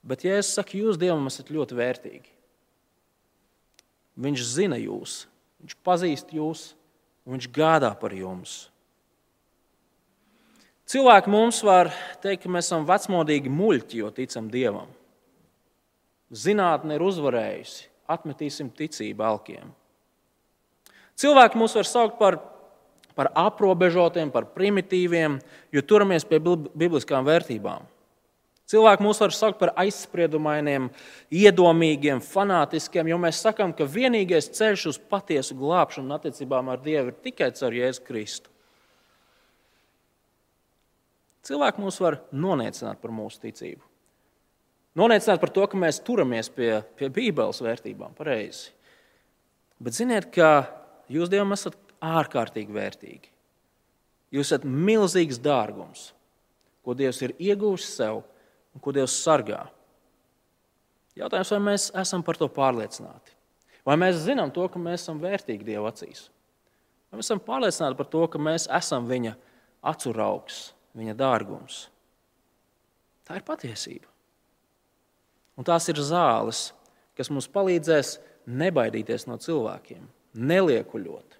Bet, 0.06 0.22
ja 0.22 0.38
es 0.38 0.52
saku, 0.54 0.84
jūs 0.84 1.00
Dievam 1.02 1.26
esat 1.26 1.50
ļoti 1.50 1.78
vērtīgi, 1.78 2.36
Viņš 4.16 4.44
zina 4.48 4.78
jūs, 4.80 5.26
Viņš 5.66 5.78
pazīst 5.82 6.30
jūs, 6.30 6.76
un 7.26 7.34
Viņš 7.34 7.50
gādā 7.50 7.90
par 7.98 8.14
jums. 8.14 8.68
Cilvēki 10.86 11.32
mums 11.34 11.64
var 11.66 11.90
teikt, 12.22 12.44
ka 12.44 12.52
mēs 12.54 12.68
esam 12.70 12.86
vecmodīgi 12.86 13.50
muļķi, 13.50 14.04
jo 14.04 14.12
ticam 14.14 14.52
Dievam. 14.54 14.92
Zinātne 16.30 17.00
ir 17.00 17.02
uzvarējusi, 17.02 17.88
atmetīsim 18.06 18.70
ticību 18.70 19.26
alkiem. 19.26 19.72
Cilvēki 21.18 21.58
mūs 21.58 21.74
var 21.80 21.90
saukt 21.90 22.20
par, 22.22 22.38
par 23.18 23.32
aprobežotiem, 23.34 24.30
par 24.30 24.52
primitīviem, 24.54 25.40
jo 25.74 25.82
turamies 25.82 26.28
pie 26.30 26.38
bibliskām 26.38 27.26
vērtībām. 27.26 27.90
Cilvēki 28.66 29.06
mūs 29.06 29.20
var 29.22 29.34
saukt 29.36 29.60
par 29.62 29.72
aizspriedumainiem, 29.78 30.88
iedomīgiem, 31.30 32.22
fanātiskiem, 32.26 33.12
jo 33.12 33.20
mēs 33.22 33.44
sakām, 33.46 33.76
ka 33.78 33.86
vienīgais 33.86 34.50
ceļš 34.58 34.86
uz 34.90 34.98
patiesu 35.12 35.58
glābšanu 35.60 36.10
un 36.10 36.16
attiecībām 36.18 36.72
ar 36.74 36.82
Dievu 36.82 37.14
ir 37.14 37.20
tikai 37.28 37.52
caur 37.54 37.78
Jēzu 37.78 38.06
Kristu. 38.08 38.50
Cilvēki 41.46 41.84
mūs 41.84 42.02
var 42.02 42.18
noniecināt 42.34 42.98
par 43.04 43.14
mūsu 43.14 43.44
ticību. 43.46 43.86
Noniecināt 44.98 45.44
par 45.44 45.52
to, 45.54 45.68
ka 45.70 45.78
mēs 45.78 46.02
turamies 46.02 46.50
pie, 46.50 46.80
pie 46.98 47.12
Bībeles 47.14 47.62
vērtībām, 47.62 48.16
pareizi. 48.18 48.72
Bet 49.78 49.94
ziniet, 49.94 50.32
ka 50.34 50.72
jūs 51.12 51.30
Dievam 51.30 51.54
esat 51.54 51.78
ārkārtīgi 52.02 52.74
vērtīgi. 52.74 53.30
Jūs 54.34 54.50
esat 54.50 54.66
milzīgs 54.66 55.38
dārgums, 55.44 56.16
ko 56.82 56.96
Dievs 56.98 57.22
ir 57.22 57.36
ieguvis 57.38 57.92
sev 57.94 58.24
un 58.76 58.84
ko 58.84 58.94
Dievs 58.96 59.16
sargā. 59.24 59.64
Jautājums, 61.16 61.52
vai 61.56 61.62
mēs 61.64 61.88
esam 61.96 62.24
par 62.28 62.38
to 62.40 62.50
pārliecināti? 62.52 63.34
Vai 63.88 63.96
mēs 64.02 64.24
zinām 64.26 64.52
to, 64.52 64.66
ka 64.72 64.82
mēs 64.82 65.06
esam 65.06 65.22
vērtīgi 65.24 65.68
Dieva 65.68 65.92
acīs? 65.94 66.28
Vai 67.08 67.20
mēs 67.20 67.30
esam 67.30 67.42
pārliecināti 67.46 67.98
par 68.00 68.10
to, 68.12 68.26
ka 68.28 68.42
mēs 68.42 68.68
esam 68.68 69.08
Viņa 69.08 69.36
acuraugs, 69.86 70.74
Viņa 70.98 71.16
dārgums? 71.16 71.86
Tā 73.26 73.40
ir 73.40 73.46
patiesība. 73.48 74.10
Un 75.56 75.66
tās 75.66 75.88
ir 75.88 76.02
zāles, 76.04 76.68
kas 77.16 77.32
mums 77.32 77.48
palīdzēs 77.48 78.18
nebaidīties 78.46 79.26
no 79.30 79.40
cilvēkiem, 79.42 80.04
neliekuļot. 80.36 81.40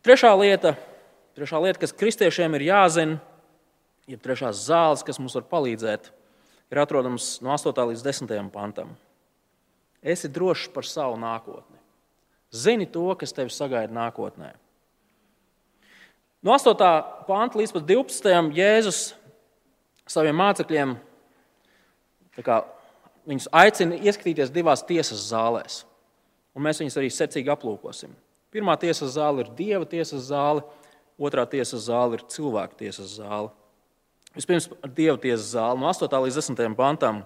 Trešā 0.00 0.30
lieta, 0.40 0.72
trešā 1.36 1.60
lieta, 1.60 1.82
kas 1.82 1.92
kristiešiem 1.92 2.56
ir 2.56 2.70
jāzina, 2.70 3.18
jeb 4.10 4.22
trešās 4.22 4.64
zāles, 4.66 5.04
kas 5.06 5.20
mums 5.22 5.36
var 5.38 5.46
palīdzēt, 5.50 6.10
ir 6.70 6.80
atrodams 6.82 7.36
no 7.44 7.52
8. 7.54 7.72
līdz 7.92 8.02
10. 8.06 8.34
pantam. 8.54 8.94
Esi 10.02 10.30
drošs 10.32 10.70
par 10.74 10.88
savu 10.88 11.18
nākotni. 11.20 11.78
Zini 12.50 12.88
to, 12.90 13.06
kas 13.14 13.34
tevi 13.36 13.52
sagaida 13.54 13.94
nākotnē. 13.94 14.54
No 16.42 16.56
8. 16.56 16.74
panta 17.28 17.60
līdz 17.60 17.76
12. 17.76 18.54
Jēzus 18.56 19.00
saviem 20.10 20.38
mācekļiem 20.40 20.96
kā, 22.42 22.62
aicina 23.52 23.98
ieskatīties 24.00 24.52
divās 24.54 24.82
tiesas 24.86 25.28
zālēs. 25.30 25.84
Un 26.56 26.64
mēs 26.66 26.80
viņus 26.82 26.96
arī 26.98 27.10
secīgi 27.14 27.52
aplūkosim. 27.52 28.10
Pirmā 28.50 28.74
tiesas 28.80 29.14
zāle 29.14 29.44
ir 29.44 29.52
dieva 29.54 29.86
tiesas 29.86 30.26
zāle, 30.32 30.64
otrā 31.20 31.44
tiesas 31.46 31.86
zāle 31.86 32.18
ir 32.18 32.24
cilvēka 32.32 32.80
tiesas 32.80 33.20
zāle. 33.20 33.52
Vispirms 34.38 34.68
par 34.70 34.92
dieva 34.94 35.16
tiesas 35.20 35.52
zāli 35.54 35.80
no 35.80 35.88
8. 35.90 36.06
līdz 36.24 36.38
10. 36.38 36.74
pantam. 36.78 37.24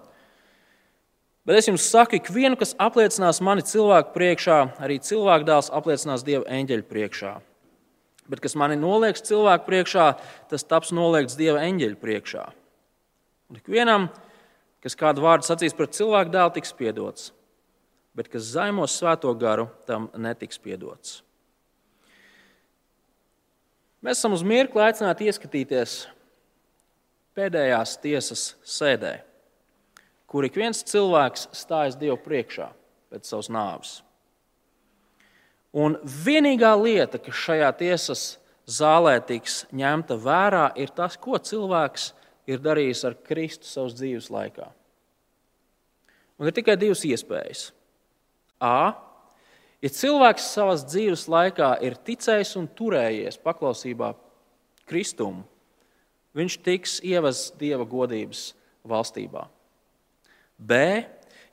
Bet 1.45 1.59
es 1.59 1.69
jums 1.69 1.85
saku, 1.85 2.17
ik 2.17 2.31
vienu, 2.33 2.57
kas 2.57 2.73
apliecinās 2.81 3.41
mani 3.45 3.61
cilvēku 3.65 4.15
priekšā, 4.15 4.57
arī 4.81 4.97
cilvēku 4.97 5.45
dēls 5.45 5.69
apliecinās 5.77 6.25
dieva 6.25 6.47
eņģeļu 6.49 6.87
priekšā. 6.89 7.35
Bet 8.25 8.41
kas 8.41 8.57
mani 8.57 8.79
nolieks 8.81 9.21
cilvēku 9.27 9.67
priekšā, 9.67 10.07
tas 10.49 10.65
taps 10.65 10.89
noliegts 10.95 11.37
dieva 11.37 11.61
eņģeļu 11.67 12.01
priekšā. 12.01 12.45
Un 13.53 13.61
ikvienam, 13.61 14.09
kas 14.81 14.97
kādu 14.97 15.21
vārdu 15.21 15.45
sacīs 15.45 15.77
par 15.77 15.93
cilvēku 15.93 16.33
dēlu, 16.33 16.55
tiks 16.57 16.73
piedots 16.73 17.29
bet 18.15 18.31
kas 18.31 18.47
zaimos 18.55 18.95
svēto 18.95 19.31
garu, 19.37 19.67
tam 19.87 20.07
netiks 20.17 20.59
piedots. 20.61 21.19
Mēs 24.05 24.21
esam 24.21 24.35
uz 24.37 24.43
mirkli 24.45 24.83
aicināti 24.85 25.27
ieskatīties 25.27 26.05
pēdējās 27.35 27.97
tiesas 28.03 28.47
sēdē, 28.63 29.19
kur 30.27 30.47
ik 30.47 30.57
viens 30.57 30.83
cilvēks 30.87 31.49
stājas 31.55 31.97
Dievu 31.99 32.17
priekšā 32.23 32.69
pēc 33.11 33.29
savas 33.29 33.51
nāves. 33.51 33.93
Un 35.75 35.97
vienīgā 36.03 36.71
lieta, 36.79 37.19
kas 37.19 37.35
šajā 37.35 37.71
tiesas 37.75 38.23
zālē 38.65 39.17
tiks 39.27 39.65
ņemta 39.75 40.15
vērā, 40.19 40.69
ir 40.79 40.93
tas, 40.95 41.17
ko 41.19 41.35
cilvēks 41.35 42.13
ir 42.47 42.61
darījis 42.63 43.03
ar 43.09 43.17
Kristu 43.27 43.67
savas 43.67 43.97
dzīves 43.97 44.29
laikā. 44.31 44.69
Un 46.39 46.47
ir 46.47 46.55
tikai 46.55 46.77
divas 46.79 47.03
iespējas. 47.07 47.69
A. 48.63 48.95
Ja 49.83 49.91
cilvēks 49.91 50.47
savas 50.55 50.85
dzīves 50.87 51.27
laikā 51.29 51.75
ir 51.85 51.97
ticējis 52.07 52.55
un 52.59 52.69
turējies 52.71 53.37
paklausībā 53.43 54.13
Kristum, 54.89 55.43
viņš 56.35 56.57
tiks 56.65 56.99
ievests 57.05 57.53
Dieva 57.59 57.85
godības 57.87 58.49
valstībā. 58.85 59.45
B. 60.57 60.77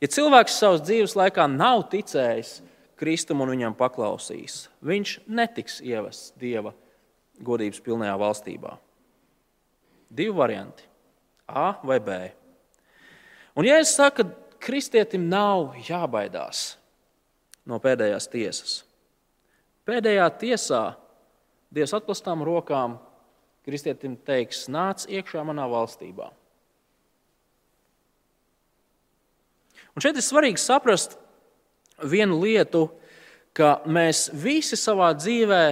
Ja 0.02 0.10
cilvēks 0.10 0.58
savas 0.58 0.82
dzīves 0.84 1.14
laikā 1.18 1.46
nav 1.50 1.86
ticējis 1.92 2.60
Kristum 2.98 3.42
un 3.42 3.50
viņam 3.50 3.74
paklausīs, 3.78 4.68
viņš 4.82 5.16
netiks 5.26 5.80
ievests 5.82 6.34
Dieva 6.38 6.74
godības 7.42 7.82
pilnajā 7.82 8.14
valstībā. 8.20 8.76
Divi 10.12 10.34
varianti- 10.36 10.84
A 11.48 11.74
vai 11.82 11.98
B. 12.00 12.32
Un, 13.56 13.64
ja 13.64 13.78
es 13.80 13.94
saku, 13.96 14.22
ka 14.22 14.58
kristietim 14.60 15.28
nav 15.28 15.74
jābaidās, 15.76 16.76
no 17.66 17.78
pēdējās 17.78 18.30
tiesas. 18.30 18.84
Pēdējā 19.86 20.28
tiesā 20.38 20.82
Dievs 21.72 21.94
atklātām 21.96 22.44
rokām 22.44 22.98
kristietim 23.66 24.16
teiks: 24.26 24.66
Nāc 24.72 25.06
iekšā 25.10 25.44
manā 25.46 25.66
valstībā. 25.70 26.30
Un 29.92 30.04
šeit 30.04 30.16
ir 30.16 30.24
svarīgi 30.24 30.60
saprast 30.60 31.18
vienu 32.08 32.38
lietu, 32.40 32.86
ka 33.52 33.82
mēs 33.84 34.30
visi 34.32 34.78
savā 34.80 35.10
dzīvē 35.16 35.62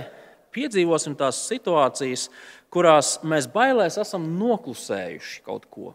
piedzīvosim 0.53 1.14
tās 1.16 1.38
situācijas, 1.48 2.29
kurās 2.70 3.16
mēs 3.26 3.48
bailēs 3.50 3.98
esam 4.03 4.26
noklusējuši 4.38 5.40
kaut 5.46 5.66
ko, 5.72 5.94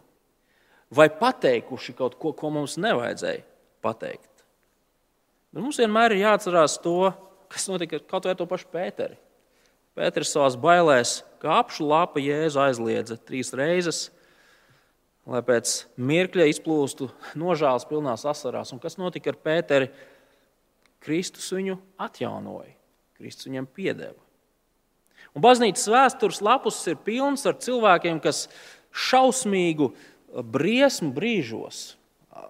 vai 0.90 1.08
pateikuši 1.12 1.94
kaut 1.96 2.18
ko, 2.20 2.34
ko 2.36 2.50
mums 2.52 2.76
nevajadzēja 2.82 3.44
pateikt. 3.84 4.32
Bet 5.54 5.62
mums 5.62 5.78
vienmēr 5.80 6.16
ir 6.16 6.26
jāatcerās 6.26 6.80
to, 6.84 7.12
kas 7.52 7.68
notika 7.70 8.02
kaut 8.10 8.26
vai 8.26 8.34
ar 8.34 8.40
to 8.40 8.48
pašu 8.50 8.68
Pēteri. 8.72 9.16
Pēters 9.96 10.34
savā 10.34 10.50
bailēs, 10.60 11.22
kā 11.40 11.54
apšu 11.62 11.86
lapa 11.88 12.20
jēzu 12.20 12.60
aizliedza 12.60 13.16
trīs 13.16 13.54
reizes, 13.56 14.10
lai 15.26 15.40
pēc 15.46 15.86
mirkļa 15.96 16.50
izplūstu 16.52 17.08
nožēlas 17.38 17.88
pilnās 17.88 18.26
asarās. 18.28 18.74
Un 18.74 18.82
kas 18.82 18.98
notika 19.00 19.32
ar 19.32 19.40
Pēteri? 19.40 19.88
Kristus 21.06 21.48
viņu 21.54 21.78
atjaunoja, 22.02 22.74
Kristus 23.16 23.48
viņam 23.48 23.68
piedeva. 23.70 24.18
Un 25.36 25.44
baznīcas 25.44 25.88
vēstures 25.92 26.42
lapus 26.44 26.78
ir 26.90 26.96
pilns 27.04 27.44
ar 27.48 27.58
cilvēkiem, 27.62 28.18
kas 28.24 28.46
šausmīgu 29.06 29.90
briesmu 30.52 31.12
brīžos, 31.16 31.96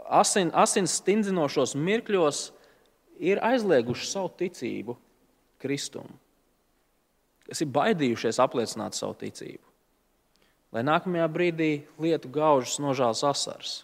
asin, 0.07 0.53
asins 0.55 0.99
stingzinošos 1.01 1.75
mirkļos 1.79 2.47
ir 3.23 3.43
aizlieguši 3.45 4.09
savu 4.09 4.31
ticību 4.39 4.97
Kristum, 5.63 6.09
kas 7.47 7.63
ir 7.63 7.73
baidījušies 7.75 8.41
apliecināt 8.43 8.97
savu 8.99 9.17
ticību, 9.21 9.63
lai 10.75 10.85
nākamajā 10.87 11.27
brīdī 11.33 11.71
lietu 12.03 12.31
gaužas 12.33 12.79
nožēlas 12.83 13.23
asars. 13.27 13.77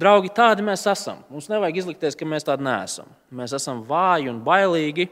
Draugi, 0.00 0.30
tādi 0.32 0.64
mēs 0.64 0.86
esam. 0.88 1.24
Mums 1.28 1.50
nevajag 1.50 1.82
izlikties, 1.82 2.16
ka 2.16 2.28
mēs 2.28 2.46
tādi 2.46 2.64
neesam. 2.64 3.10
Mēs 3.36 3.52
esam 3.58 3.82
vāji 3.84 4.30
un 4.30 4.38
bailīgi. 4.46 5.08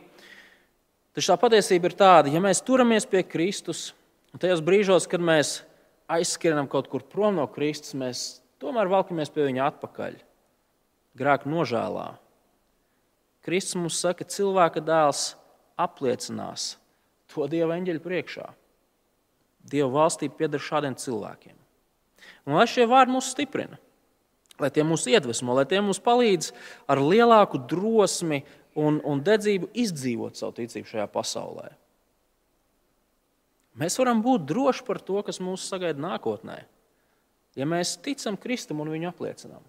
Taču 1.17 1.33
tā 1.33 1.37
patiesība 1.41 1.91
ir 1.91 1.97
tāda, 1.99 2.31
ja 2.33 2.41
mēs 2.41 2.63
turamies 2.65 3.05
pie 3.11 3.25
Kristus, 3.27 3.89
un 4.33 4.41
tajos 4.41 4.63
brīžos, 4.65 5.09
kad 5.11 5.21
mēs 5.25 5.59
aizskrienam 6.09 6.71
kaut 6.71 6.89
kur 6.89 7.03
prom 7.05 7.37
no 7.41 7.49
Kristus, 7.51 7.97
mēs 7.99 8.23
tomēr 8.63 8.89
valkamies 8.89 9.33
pie 9.35 9.49
viņa 9.49 9.67
atpakaļ, 9.73 10.17
grēku 11.19 11.51
nožēlā, 11.53 12.13
Kristus 13.49 13.79
mums 13.81 13.97
saka, 13.97 14.23
ka 14.23 14.35
cilvēka 14.35 14.83
dēls 14.85 15.33
apliecinās 15.81 16.75
to 17.33 17.49
Dieva 17.51 17.77
eņģeļu 17.79 18.03
priekšā. 18.05 18.47
Dieva 19.69 19.91
valstība 19.93 20.39
pieder 20.39 20.63
šādiem 20.63 20.97
cilvēkiem. 20.99 21.57
Un 22.49 22.57
lai 22.57 22.67
šie 22.71 22.87
vārdi 22.89 23.15
mūs 23.15 23.33
stiprina, 23.35 23.79
lai 24.59 24.71
tie 24.75 24.85
mūs 24.87 25.07
iedvesmo, 25.11 25.55
lai 25.57 25.67
tie 25.69 25.81
mums 25.85 26.01
palīdz 26.03 26.53
ar 26.91 27.03
lielāku 27.03 27.61
drosmi 27.71 28.43
un, 28.79 29.03
un 29.05 29.21
dedzību 29.25 29.71
izdzīvot 29.77 30.39
savu 30.39 30.57
ticību 30.59 30.89
šajā 30.89 31.07
pasaulē. 31.13 31.71
Mēs 33.79 33.99
varam 34.01 34.23
būt 34.25 34.47
droši 34.49 34.85
par 34.87 34.99
to, 35.05 35.21
kas 35.23 35.39
mūs 35.45 35.69
sagaida 35.71 36.03
nākotnē, 36.03 36.63
ja 37.59 37.67
mēs 37.69 37.99
ticam 38.03 38.39
Kristum 38.41 38.83
un 38.83 38.91
viņu 38.91 39.11
apliecinām. 39.13 39.63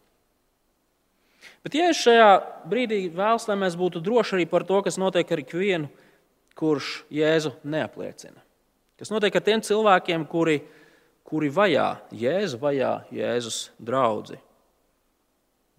Bet, 1.63 1.75
ja 1.75 1.89
es 1.91 1.99
šajā 2.01 2.29
brīdī 2.69 3.03
vēlos, 3.13 3.45
lai 3.47 3.57
mēs 3.59 3.77
būtu 3.79 4.01
droši 4.03 4.37
arī 4.37 4.45
par 4.49 4.65
to, 4.67 4.79
kas 4.83 4.97
notiek 4.99 5.29
ar 5.31 5.41
ikvienu, 5.43 5.89
kurš 6.59 7.03
Jēzu 7.13 7.53
neapliecina, 7.63 8.41
kas 8.99 9.11
notiek 9.13 9.35
ar 9.35 9.45
tiem 9.45 9.63
cilvēkiem, 9.63 10.25
kuri, 10.27 10.59
kuri 11.27 11.51
vajā 11.53 11.87
Jēzu, 12.11 12.59
vajā 12.59 12.93
Jēzus 13.15 13.69
draugu. 13.79 14.39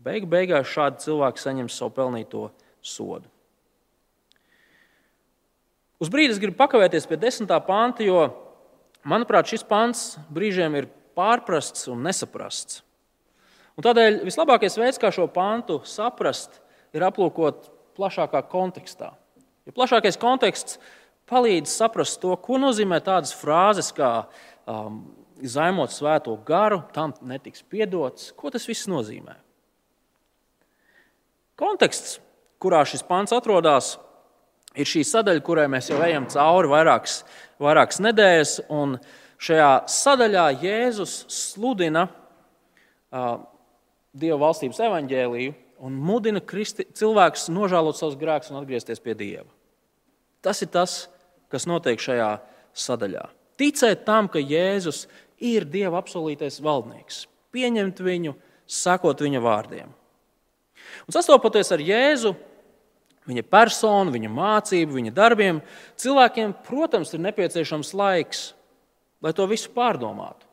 Beig 0.01 0.25
beigās 0.25 0.71
šādi 0.73 1.05
cilvēki 1.05 1.43
saņems 1.43 1.77
savu 1.77 1.93
pelnīto 1.99 2.47
sodu. 2.81 3.29
Uz 6.01 6.09
brīdi 6.09 6.33
es 6.33 6.41
gribu 6.41 6.57
pakavēties 6.57 7.05
pie 7.05 7.19
desmitā 7.21 7.59
panta, 7.61 8.01
jo, 8.01 8.23
manuprāt, 9.05 9.51
šis 9.53 9.67
pants 9.69 10.15
brīžiem 10.33 10.79
ir 10.79 10.89
pārprasts 11.19 11.91
un 11.93 12.01
nesaprasts. 12.07 12.81
Un 13.77 13.85
tādēļ 13.85 14.23
vislabākais 14.25 14.79
veids, 14.81 15.01
kā 15.01 15.13
šo 15.13 15.27
pantu 15.29 15.83
saprast, 15.85 16.57
ir 16.97 17.05
aplūkot 17.05 17.69
plašākā 18.01 18.41
kontekstā. 18.49 19.13
Ja 19.69 19.75
plašākais 19.77 20.19
konteksts 20.21 20.79
palīdz 21.31 21.71
saprast 21.71 22.21
to, 22.23 22.33
ko 22.43 22.59
nozīmē 22.61 23.01
tādas 23.05 23.33
frāzes 23.37 23.93
kā 23.95 24.11
um, 24.67 25.03
zaimot 25.43 25.93
svēto 25.95 26.35
garu, 26.47 26.83
tam 26.95 27.15
netiks 27.27 27.63
piedots. 27.63 28.31
Ko 28.37 28.51
tas 28.53 28.67
viss 28.69 28.89
nozīmē? 28.91 29.37
Konteksts, 31.61 32.19
kurā 32.61 32.83
šis 32.89 33.05
pants 33.07 33.35
atrodas, 33.37 33.95
ir 34.75 34.89
šī 34.89 35.05
sadaļa, 35.07 35.45
kurai 35.45 35.67
mēs 35.73 35.91
jau 35.93 36.01
ejam 36.05 36.29
cauri 36.31 36.71
vairākas, 36.73 37.21
vairākas 37.61 38.01
nedēļas. 38.05 38.55
Šajā 39.41 39.69
sadaļā 39.89 40.47
Jēzus 40.61 41.23
sludina 41.33 42.05
uh, 42.11 43.39
Dieva 44.11 44.37
valstības 44.43 44.81
evaņģēliju 44.85 45.55
un 45.81 45.97
mudina 45.97 46.43
kristi, 46.45 46.85
cilvēkus 46.97 47.49
nožēlot 47.53 47.99
savus 47.99 48.19
grēkus 48.21 48.53
un 48.53 48.61
atgriezties 48.61 49.01
pie 49.03 49.17
Dieva. 49.17 49.49
Tas 50.45 50.61
ir 50.65 50.71
tas, 50.73 51.07
kas 51.53 51.67
notiek 51.69 52.01
šajā 52.01 52.31
sadaļā. 52.77 53.27
Ticēt 53.61 54.05
tam, 54.07 54.29
ka 54.33 54.41
Jēzus 54.41 55.07
ir 55.41 55.67
Dieva 55.69 56.01
apsolītais 56.01 56.61
valdnieks, 56.65 57.25
pieņemt 57.53 58.01
viņu, 58.05 58.37
sakot 58.71 59.21
viņa 59.21 59.43
vārdiem. 59.45 59.91
Un 61.09 61.17
sastopoties 61.17 61.73
ar 61.75 61.83
Jēzu, 61.85 62.35
viņa 63.29 63.45
personu, 63.51 64.13
viņa 64.15 64.31
mācību, 64.33 64.97
viņa 64.97 65.13
darbiem, 65.17 65.61
cilvēkiem, 66.01 66.55
protams, 66.67 67.13
ir 67.15 67.25
nepieciešams 67.25 67.93
laiks, 67.97 68.45
lai 69.21 69.35
to 69.37 69.47
visu 69.51 69.73
pārdomātu, 69.75 70.49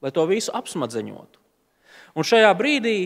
lai 0.00 0.12
to 0.14 0.24
visu 0.28 0.52
apsmadzeņotu. 0.56 1.40
Un 2.16 2.26
šajā 2.26 2.50
brīdī 2.58 2.96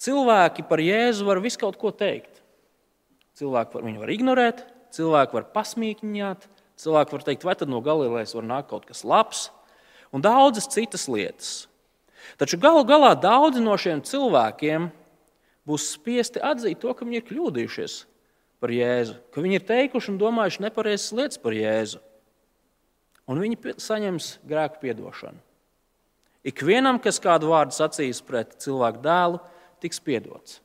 cilvēki 0.00 0.64
par 0.68 0.82
Jēzu 0.82 1.26
var 1.28 1.40
visu 1.44 1.60
kaut 1.60 1.78
ko 1.80 1.92
teikt. 1.94 2.42
Cilvēki 3.38 3.76
var, 3.76 3.88
var 4.02 4.12
ignorēt, 4.12 4.62
cilvēki 4.94 5.36
var 5.38 5.48
pasmīkņāt, 5.54 6.46
cilvēki 6.80 7.16
var 7.16 7.26
teikt, 7.26 7.46
vai 7.46 7.56
tad 7.56 7.72
no 7.72 7.80
Galilejas 7.84 8.34
var 8.36 8.46
nākt 8.48 8.70
kaut 8.72 8.86
kas 8.88 9.04
labs, 9.06 9.48
un 10.12 10.24
daudzas 10.24 10.68
citas 10.72 11.06
lietas. 11.08 11.52
Taču 12.40 12.58
galu 12.60 12.82
galā 12.88 13.14
daudzi 13.16 13.62
no 13.64 13.76
šiem 13.80 14.02
cilvēkiem 14.04 14.90
būs 15.68 15.92
spiesti 15.94 16.42
atzīt 16.42 16.80
to, 16.82 16.92
ka 16.94 17.06
viņi 17.06 17.20
ir 17.20 17.26
kļūdījušies 17.28 17.96
par 18.60 18.72
Jēzu, 18.74 19.16
ka 19.32 19.44
viņi 19.44 19.56
ir 19.56 19.66
teikuši 19.68 20.12
un 20.12 20.18
domājuši 20.20 20.64
nepareizas 20.66 21.14
lietas 21.16 21.40
par 21.40 21.56
Jēzu. 21.56 22.00
Un 23.30 23.40
viņi 23.40 23.76
saņems 23.80 24.32
grēku 24.48 24.82
piedošanu. 24.82 25.38
Ikvienam, 26.50 26.98
kas 27.00 27.20
kādu 27.22 27.52
vārdu 27.52 27.76
sacīs 27.76 28.22
pret 28.24 28.56
cilvēku 28.64 29.02
dēlu, 29.04 29.40
tiks 29.82 30.00
piedots. 30.04 30.60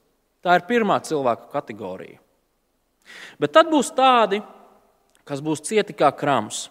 Tā 0.45 0.59
ir 0.59 0.67
pirmā 0.67 0.99
cilvēka 1.01 1.49
kategorija. 1.53 2.19
Bet 3.41 3.53
tad 3.55 3.69
būs 3.71 3.91
tādi, 3.95 4.41
kas 5.25 5.41
būs 5.41 5.63
cieti 5.65 5.95
kā 5.97 6.11
krams. 6.13 6.67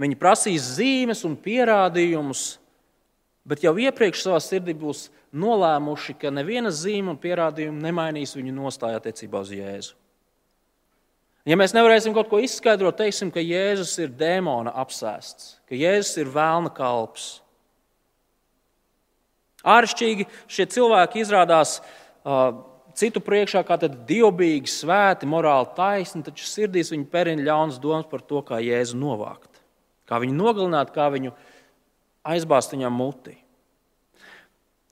Viņi 0.00 0.18
prasīs 0.18 0.74
zīmes 0.76 1.22
un 1.24 1.36
pierādījumus, 1.38 2.58
bet 3.46 3.62
jau 3.64 3.76
iepriekš 3.78 4.24
savā 4.26 4.40
sirdī 4.42 4.74
būs 4.76 5.06
nolēmuši, 5.34 6.16
ka 6.18 6.32
neviena 6.34 6.72
zīme 6.74 7.12
un 7.14 7.20
pierādījuma 7.20 7.86
nemainīs 7.86 8.34
viņu 8.36 8.54
nostāju 8.56 8.98
attiecībā 8.98 9.42
uz 9.44 9.52
Jēzu. 9.54 9.94
Ja 11.44 11.58
mēs 11.60 11.74
nevarēsim 11.76 12.14
kaut 12.16 12.30
ko 12.30 12.40
izskaidrot, 12.40 12.96
teiksim, 12.96 13.28
ka 13.32 13.42
Jēzus 13.44 13.92
ir 14.00 14.12
dēmona 14.16 14.72
apsēsts, 14.80 15.58
ka 15.68 15.76
Jēzus 15.76 16.22
ir 16.22 16.30
vēlna 16.32 16.72
kalps. 16.72 17.43
Āršķirīgi 19.64 20.28
šie 20.50 20.66
cilvēki 20.74 21.22
izrādās 21.24 21.78
uh, 21.80 22.52
citu 22.98 23.22
priekšā 23.24 23.64
kā 23.66 23.78
dievbijīgi, 23.80 24.70
svēti, 24.70 25.28
morāli 25.28 25.70
taisni, 25.76 26.22
taču 26.26 26.46
sirdīs 26.48 26.92
viņi 26.94 27.08
perina 27.10 27.46
ļaunas 27.48 27.80
domas 27.82 28.08
par 28.10 28.22
to, 28.22 28.42
kā 28.46 28.60
Jēzu 28.62 28.98
novākt, 29.00 29.62
kā 30.08 30.20
viņu 30.22 30.36
nogalināt, 30.38 30.92
kā 30.94 31.08
viņu 31.12 31.34
aizbāzt 32.24 32.74
viņam 32.76 32.94
mutī. 32.94 33.38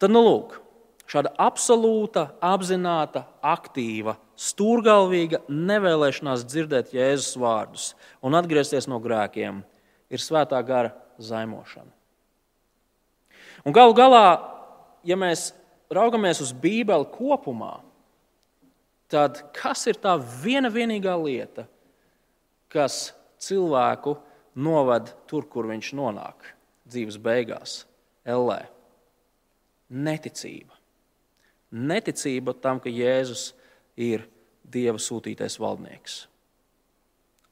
Tad, 0.03 0.11
nu, 0.11 0.25
lūk, 0.27 0.59
šāda 1.07 1.31
absolūta, 1.41 2.33
apzināta, 2.43 3.27
aktīva, 3.45 4.17
stūrgalvīga 4.41 5.45
nevēlēšanās 5.47 6.47
dzirdēt 6.49 6.95
Jēzus 6.97 7.37
vārdus 7.39 7.93
un 8.25 8.35
atgriezties 8.39 8.89
no 8.91 8.99
grēkiem 9.03 9.63
ir 10.13 10.23
svētā 10.23 10.59
gara 10.67 10.91
zaimošana. 11.23 11.93
Un 13.63 13.75
galu 13.77 13.95
galā, 13.95 14.27
ja 15.05 15.17
mēs 15.19 15.51
raugamies 15.93 16.41
uz 16.45 16.53
Bībeli 16.57 17.09
kopumā, 17.15 17.79
tad 19.13 19.43
kas 19.57 19.87
ir 19.91 20.01
tā 20.01 20.17
viena 20.19 20.71
vienīgā 20.73 21.15
lieta, 21.21 21.67
kas 22.73 23.13
cilvēku 23.43 24.17
novada 24.55 25.13
tur, 25.29 25.45
kur 25.49 25.69
viņš 25.69 25.93
nonāk 25.99 26.53
dzīves 26.89 27.19
beigās, 27.21 27.83
Ellē? 28.25 28.63
neticība. 29.93 30.73
Neticība 31.73 32.55
tam, 32.57 32.81
ka 32.81 32.91
Jēzus 32.93 33.53
ir 33.97 34.25
Dieva 34.63 35.01
sūtītais 35.01 35.59
valdnieks. 35.61 36.27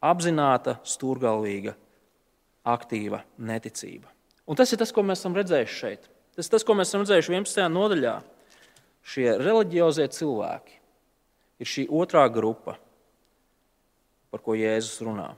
Apzināta, 0.01 0.79
stūrgalvīga, 0.87 1.75
aktīva 2.65 3.23
neticība. 3.37 4.09
Un 4.49 4.57
tas 4.57 4.73
ir 4.73 4.81
tas, 4.81 4.93
ko 4.93 5.05
mēs 5.05 5.21
esam 5.21 5.37
redzējuši 5.37 5.77
šeit. 5.77 6.09
Tas 6.41 6.49
ir 6.49 6.55
tas, 6.55 6.65
ko 6.65 6.73
mēs 6.73 6.89
esam 6.89 7.03
redzējuši 7.05 7.35
11. 7.37 7.67
nodaļā. 7.69 8.15
Šie 9.05 9.27
reliģiozie 9.37 10.07
cilvēki 10.17 10.79
ir 11.61 11.69
šī 11.69 11.85
otrā 11.93 12.23
grupa, 12.33 12.79
par 14.33 14.41
ko 14.41 14.57
Jēzus 14.57 15.03
runā. 15.05 15.35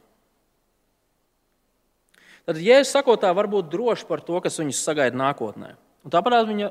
Tad 2.46 2.60
Jēzus 2.62 2.94
sakotā 2.94 3.32
var 3.34 3.50
būt 3.50 3.66
drošs 3.72 4.06
par 4.06 4.22
to, 4.22 4.38
kas 4.46 4.60
viņus 4.62 4.84
sagaida 4.86 5.18
nākotnē. 5.18 5.72
Un 6.06 6.14
tāpat 6.14 6.46
viņa 6.46 6.70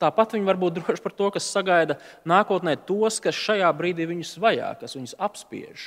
Tāpat 0.00 0.34
viņi 0.36 0.44
var 0.44 0.58
būt 0.60 0.74
droši 0.76 1.00
par 1.00 1.12
to, 1.16 1.28
kas 1.32 1.48
sagaida 1.48 1.98
nākotnē 2.28 2.74
tos, 2.88 3.16
kas 3.20 3.36
šajā 3.36 3.68
brīdī 3.76 4.04
viņus 4.08 4.34
vajā, 4.40 4.74
kas 4.80 4.96
viņus 4.96 5.16
apspiež. 5.24 5.84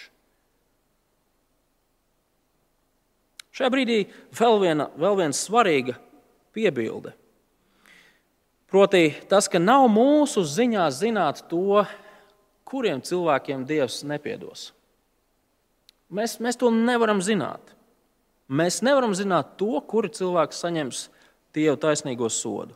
Šajā 3.54 3.70
brīdī 3.74 4.00
vēl 4.34 4.62
viena, 4.64 4.90
vēl 4.98 5.20
viena 5.22 5.38
svarīga 5.38 5.98
piebilde. 6.58 7.14
Proti, 8.70 9.16
tas, 9.30 9.48
ka 9.50 9.58
nav 9.62 9.88
mūsu 9.90 10.44
ziņā 10.46 10.86
zināt 10.94 11.42
to, 11.50 11.82
kuriem 12.70 13.02
cilvēkiem 13.02 13.66
Dievs 13.66 14.04
nepiedos. 14.06 14.70
Mēs, 16.14 16.38
mēs 16.42 16.58
to 16.58 16.70
nevaram 16.74 17.22
zināt. 17.22 17.74
Mēs 18.50 18.80
nevaram 18.86 19.14
zināt 19.18 19.56
to, 19.62 19.78
kuri 19.86 20.10
cilvēki 20.14 20.58
saņems 20.58 21.08
Dieva 21.54 21.76
taisnīgo 21.82 22.30
sodu. 22.34 22.76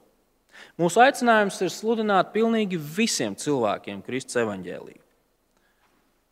Mūsu 0.77 1.01
aicinājums 1.01 1.59
ir 1.65 1.71
sludināt 1.73 2.33
pilnīgi 2.33 2.77
visiem 2.77 3.37
cilvēkiem 3.37 4.01
Kristus 4.05 4.37
evaņģēlīju. 4.41 5.01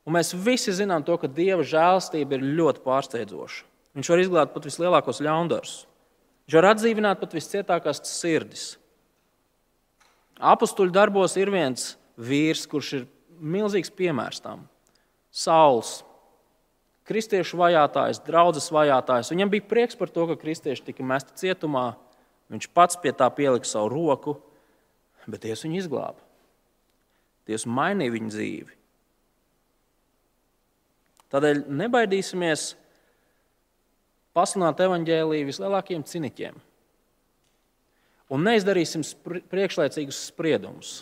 Un 0.05 0.17
mēs 0.17 0.33
visi 0.33 0.73
zinām 0.73 1.05
to, 1.05 1.17
ka 1.21 1.29
Dieva 1.29 1.65
žēlstība 1.65 2.37
ir 2.37 2.45
ļoti 2.57 2.81
pārsteidzoša. 2.85 3.65
Viņš 3.97 4.09
var 4.09 4.21
izglābt 4.23 4.53
pat 4.55 4.65
vislielākos 4.65 5.21
ļaundarus. 5.21 5.73
Viņš 6.47 6.57
var 6.57 6.69
atdzīvināt 6.71 7.21
pat 7.21 7.33
viscietākās 7.37 8.01
sirdis. 8.09 8.65
Apostuļu 10.41 10.93
darbos 10.95 11.37
ir 11.37 11.51
viens 11.53 11.95
vīrs, 12.17 12.65
kurš 12.69 12.93
ir 12.97 13.09
milzīgs 13.41 13.93
piemērs 13.93 14.41
tam. 14.41 14.65
Sauls, 15.31 16.01
kristiešu 17.07 17.59
vajātājs, 17.61 18.23
draudzes 18.25 18.71
vajātājs. 18.73 19.31
Viņam 19.31 19.51
bija 19.53 19.67
prieks 19.69 19.97
par 19.99 20.09
to, 20.09 20.25
ka 20.31 20.39
kristieši 20.41 20.89
tika 20.89 21.05
mesti 21.05 21.37
cietumā, 21.43 21.91
Viņš 22.51 22.67
pats 22.75 22.99
pie 22.99 23.13
tā 23.15 23.29
pielika 23.31 23.67
savu 23.67 23.93
roku, 23.93 24.35
bet 25.23 25.45
Dievs 25.45 25.63
viņu 25.63 25.79
izglāba. 25.79 26.19
Dievs 27.47 27.63
mainīja 27.65 28.11
viņa 28.11 28.31
dzīvi. 28.33 28.77
Tādēļ 31.31 31.61
nebaidīsimies 31.79 32.65
pasludināt 34.35 34.83
evaņģēlīju 34.83 35.47
vislielākajiem 35.47 36.03
ciniķiem. 36.11 36.59
Un 38.31 38.45
neizdarīsim 38.47 39.03
priekšlaicīgus 39.51 40.25
spriedumus. 40.29 41.01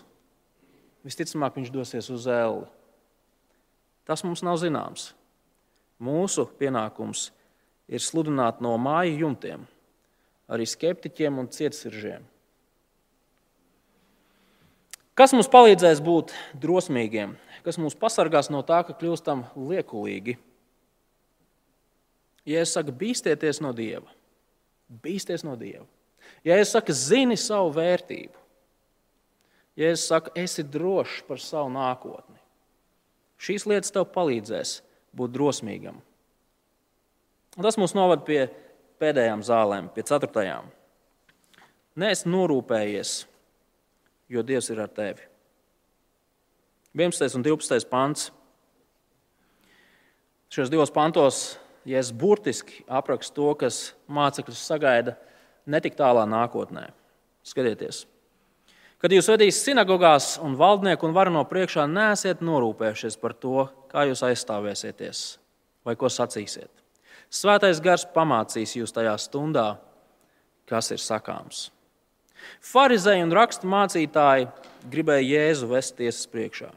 Visticamāk, 1.05 1.59
viņš 1.59 1.71
dosies 1.73 2.09
uz 2.11 2.25
elli. 2.29 2.65
Tas 4.09 4.23
mums 4.25 4.41
nav 4.45 4.57
zināms. 4.61 5.11
Mūsu 6.01 6.47
pienākums 6.59 7.27
ir 7.91 8.01
sludināt 8.01 8.63
no 8.63 8.73
māju 8.81 9.19
jumtiem 9.25 9.67
arī 10.49 10.65
skeptiķiem 10.65 11.38
un 11.38 11.49
cietsiržiem. 11.53 12.25
Kas 15.13 15.34
mums 15.36 15.49
palīdzēs 15.51 15.99
būt 16.01 16.34
drosmīgiem? 16.63 17.36
Kas 17.65 17.77
mūs 17.77 17.97
pasargās 17.99 18.49
no 18.49 18.63
tā, 18.65 18.80
ka 18.88 18.95
kļūstam 18.97 19.43
liekulīgi? 19.69 20.38
Ja 22.47 22.63
es 22.63 22.73
saku, 22.73 22.95
bīsties 22.95 23.59
no 23.61 23.73
Dieva, 23.75 24.07
bīsties 25.03 25.43
no 25.45 25.57
Dieva. 25.59 25.86
Ja 26.45 26.57
es 26.59 26.71
saku, 26.73 26.95
zini 26.95 27.38
savu 27.39 27.73
vērtību, 27.75 28.36
ja 29.80 29.91
es 29.93 30.05
saku, 30.07 30.32
esi 30.39 30.63
drošs 30.63 31.23
par 31.27 31.41
savu 31.43 31.71
nākotni, 31.73 32.39
šīs 33.39 33.67
lietas 33.69 33.93
tev 33.95 34.07
palīdzēs 34.13 34.80
būt 35.15 35.36
drosmīgam. 35.36 35.99
Un 37.57 37.65
tas 37.65 37.80
mūs 37.80 37.95
novada 37.97 38.23
pie 38.27 38.43
pēdējām 39.01 39.43
zālēm, 39.43 39.89
pie 39.91 40.05
ceturtajām. 40.07 40.69
Nē, 41.99 42.13
norūpējies, 42.30 43.13
jo 44.32 44.43
Dievs 44.45 44.69
ir 44.71 44.80
ar 44.84 44.91
tevi. 44.95 45.25
11. 46.95 47.36
un 47.38 47.43
12. 47.45 47.88
pants. 47.89 48.30
Šajos 50.49 50.71
divos 50.71 50.91
pantos 50.93 51.41
Jēzus 51.88 52.15
burtiski 52.17 52.84
apraksta 52.89 53.36
to, 53.38 53.49
kas 53.57 53.80
mācekļus 54.09 54.63
sagaida 54.71 55.15
netik 55.70 55.97
tālā 55.99 56.26
nākotnē. 56.30 56.89
Skatieties, 57.45 58.03
Kad 58.99 59.13
jūs 59.15 59.30
vedīsiet 59.32 59.70
sinagogās 59.70 60.34
un 60.43 60.57
valdnieku 60.59 61.07
un 61.07 61.13
varano 61.15 61.45
priekšā, 61.47 61.86
neesiet 61.88 62.41
norūpējušies 62.43 63.15
par 63.22 63.32
to, 63.32 63.70
kā 63.88 64.03
jūs 64.09 64.26
aizstāvēsieties 64.28 65.22
vai 65.88 65.95
ko 65.95 66.09
sacīsiet. 66.11 66.72
Svētais 67.32 67.80
gars 67.80 68.03
pamācīs 68.11 68.76
jūs 68.76 68.91
tajā 68.91 69.13
stundā, 69.24 69.78
kas 70.67 70.91
ir 70.91 70.99
sakāms. 70.99 71.70
Pharizēji 72.59 73.24
un 73.24 73.32
rakstu 73.36 73.72
mācītāji 73.72 74.49
gribēja 74.91 75.30
Jēzu 75.32 75.72
vest 75.72 75.95
tiesas 75.95 76.28
priekšā. 76.28 76.67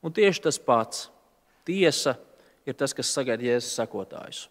Un 0.00 0.16
tieši 0.16 0.46
tas 0.48 0.58
pats- 0.58 1.10
tiesa 1.68 2.16
ir 2.64 2.72
tas, 2.72 2.94
kas 2.96 3.12
sagaida 3.12 3.44
Jēzus 3.44 3.76
sekotājus. 3.76 4.48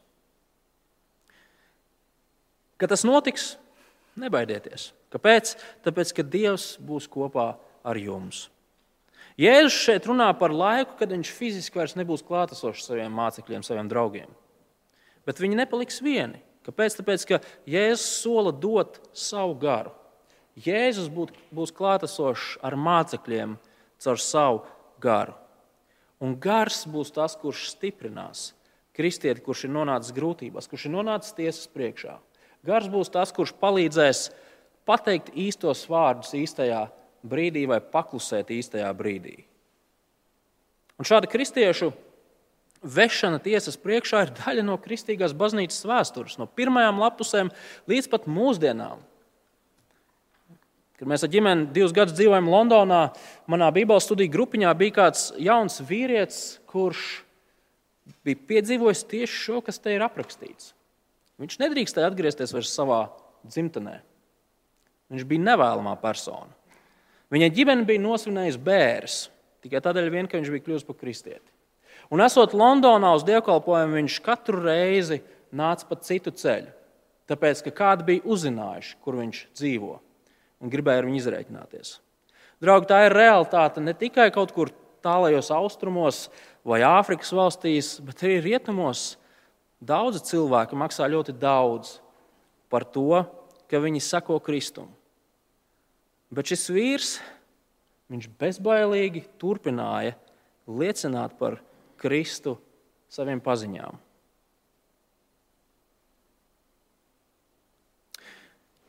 Kad 2.84 2.92
tas 2.92 3.06
notiks, 3.08 3.54
nebaidieties. 4.20 4.90
Kāpēc? 5.14 5.54
Tāpēc, 5.86 6.10
ka 6.18 6.24
Dievs 6.28 6.74
būs 6.84 7.06
kopā 7.08 7.54
ar 7.80 7.96
jums. 7.96 8.50
Jēzus 9.40 9.78
šeit 9.86 10.08
runā 10.10 10.28
par 10.36 10.52
laiku, 10.52 10.98
kad 11.00 11.14
viņš 11.16 11.30
fiziski 11.32 11.80
vairs 11.80 11.96
nebūs 11.96 12.26
klātesošs 12.28 12.90
saviem 12.90 13.14
mācekļiem, 13.16 13.64
saviem 13.64 13.88
draugiem. 13.88 14.34
Bet 15.24 15.40
viņi 15.40 15.62
nepaliks 15.62 16.02
vieni. 16.04 16.42
Kāpēc? 16.68 16.98
Tāpēc, 17.00 17.24
ka 17.30 17.40
Jēzus 17.72 18.04
sola 18.20 18.52
dot 18.52 19.00
savu 19.16 19.56
garu. 19.64 19.94
Jēzus 20.60 21.08
būs 21.08 21.72
klātesošs 21.72 22.58
ar 22.68 22.76
mācekļiem 22.76 23.56
caur 24.04 24.20
savu 24.20 24.60
garu. 25.00 25.38
Un 26.20 26.36
gars 26.36 26.84
būs 26.92 27.16
tas, 27.16 27.40
kurš 27.40 27.70
stiprinās 27.78 28.52
kristieti, 28.94 29.42
kurš 29.48 29.70
ir 29.70 29.74
nonācis 29.74 30.14
grūtībās, 30.16 30.68
kurš 30.70 30.88
ir 30.92 30.96
nonācis 31.00 31.40
tiesas 31.40 31.72
priekšā. 31.72 32.20
Gars 32.64 32.88
būs 32.88 33.12
tas, 33.12 33.34
kurš 33.36 33.52
palīdzēs 33.60 34.30
pateikt 34.88 35.34
īstos 35.36 35.84
vārdus 35.92 36.32
īstajā 36.38 36.86
brīdī 37.24 37.66
vai 37.68 37.80
paklusēt 37.84 38.52
īstajā 38.56 38.90
brīdī. 38.96 39.42
Un 41.00 41.08
šāda 41.08 41.28
kristiešu 41.28 41.92
vešana 42.84 43.40
tiesas 43.44 43.80
priekšā 43.80 44.26
ir 44.26 44.36
daļa 44.38 44.66
no 44.68 44.78
kristīgās 44.80 45.36
baznīcas 45.36 45.86
vēstures, 45.88 46.38
no 46.40 46.48
pirmajām 46.48 47.02
lapusēm 47.02 47.52
līdz 47.90 48.10
pat 48.12 48.28
mūsdienām. 48.32 49.02
Kad 51.00 51.10
mēs 51.10 51.26
ar 51.26 51.32
ģimeni 51.34 51.72
divus 51.76 51.96
gadus 51.96 52.16
dzīvojam 52.16 52.48
Londonā, 52.52 53.02
manā 53.50 53.72
Bībeles 53.76 54.06
studiju 54.08 54.32
grupiņā 54.36 54.72
bija 54.80 54.98
kāds 55.00 55.32
jauns 55.42 55.82
vīrietis, 55.84 56.62
kurš 56.70 57.24
bija 58.24 58.40
piedzīvojis 58.52 59.04
tieši 59.10 59.42
šo, 59.48 59.60
kas 59.66 59.82
te 59.84 59.96
ir 59.96 60.06
aprakstīts. 60.06 60.72
Viņš 61.42 61.60
nedrīkstēja 61.62 62.12
atgriezties 62.12 62.54
vairs 62.54 62.74
savā 62.74 63.06
dzimtenē. 63.48 64.00
Viņš 65.14 65.26
bija 65.30 65.46
nevēlamā 65.50 65.96
persona. 66.02 66.52
Viņa 67.34 67.50
ģimene 67.56 67.88
bija 67.88 68.02
nosvinējusi 68.04 68.62
bērns 68.62 69.18
tikai 69.64 69.82
tādēļ, 69.84 70.10
vien, 70.12 70.28
ka 70.28 70.38
viņš 70.38 70.52
bija 70.54 70.66
kļuvis 70.66 70.86
par 70.88 70.98
kristieti. 71.00 71.48
Un 72.14 72.22
esot 72.22 72.54
Londonā 72.58 73.14
uz 73.16 73.24
dievkalpojumu, 73.26 73.96
viņš 74.02 74.20
katru 74.26 74.60
reizi 74.66 75.22
nāca 75.56 75.88
pa 75.88 75.98
citu 76.04 76.34
ceļu, 76.36 76.72
tāpēc 77.32 77.64
ka 77.66 77.76
kādi 77.78 78.08
bija 78.12 78.26
uzzinājuši, 78.28 78.98
kur 79.02 79.18
viņš 79.22 79.44
dzīvo 79.56 79.96
un 80.64 80.72
gribēja 80.72 81.04
ar 81.04 81.08
viņu 81.08 81.22
izreikināties. 81.22 81.98
Draugi, 82.64 82.90
tā 82.92 83.06
ir 83.08 83.16
realitāte 83.16 83.84
ne 83.84 83.96
tikai 83.98 84.30
kaut 84.36 84.54
kur 84.56 84.72
tālajos 85.04 85.50
austrumos 85.52 86.28
vai 86.68 86.84
Āfrikas 86.88 87.34
valstīs, 87.36 87.98
bet 88.04 88.24
arī 88.24 88.40
rietumos. 88.44 89.18
Daudzi 89.84 90.22
cilvēki 90.24 90.78
maksā 90.80 91.10
ļoti 91.12 91.34
daudz 91.36 91.98
par 92.72 92.86
to, 92.88 93.24
ka 93.68 93.82
viņi 93.84 94.00
sako 94.04 94.38
Kristum. 94.44 94.88
Bet 96.34 96.48
šis 96.50 96.70
vīrs, 96.72 97.10
viņš 98.14 98.30
bezbailīgi 98.40 99.26
turpināja 99.42 100.16
liecināt 100.70 101.36
par 101.40 101.60
Kristu 102.00 102.56
saviem 103.12 103.42
paziņām. 103.44 104.00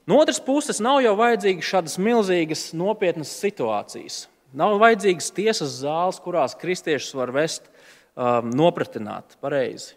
No 0.04 0.20
otras 0.20 0.38
puses, 0.44 0.82
nav 0.84 1.00
jau 1.00 1.14
vajadzīgas 1.16 1.68
šādas 1.72 1.98
milzīgas, 1.98 2.68
nopietnas 2.76 3.32
situācijas. 3.40 4.26
Nav 4.54 4.76
vajadzīgas 4.82 5.32
tiesas 5.34 5.78
zāles, 5.80 6.20
kurās 6.22 6.54
kristiešus 6.60 7.16
var 7.16 7.32
vest 7.34 7.66
um, 7.66 8.52
nopratināt 8.52 9.38
pareizi. 9.42 9.96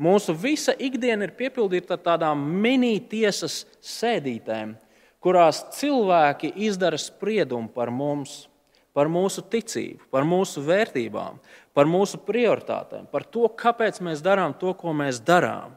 Mūsu 0.00 0.34
visa 0.34 0.74
ikdiena 0.74 1.28
ir 1.28 1.34
piepildīta 1.38 1.94
ar 1.94 2.02
tādām 2.02 2.40
mini-tiesas 2.64 3.62
sēdītēm, 3.78 4.74
kurās 5.22 5.62
cilvēki 5.76 6.50
izdara 6.66 6.98
spriedumu 6.98 7.70
par 7.72 7.92
mums, 7.94 8.48
par 8.94 9.10
mūsu 9.10 9.44
ticību, 9.50 10.08
par 10.10 10.26
mūsu 10.26 10.62
vērtībām, 10.66 11.38
par 11.74 11.88
mūsu 11.90 12.18
prioritātēm, 12.26 13.06
par 13.10 13.26
to, 13.26 13.46
kāpēc 13.48 14.00
mēs 14.02 14.22
darām 14.22 14.54
to, 14.58 14.74
ko 14.78 14.94
mēs 14.94 15.22
darām. 15.22 15.76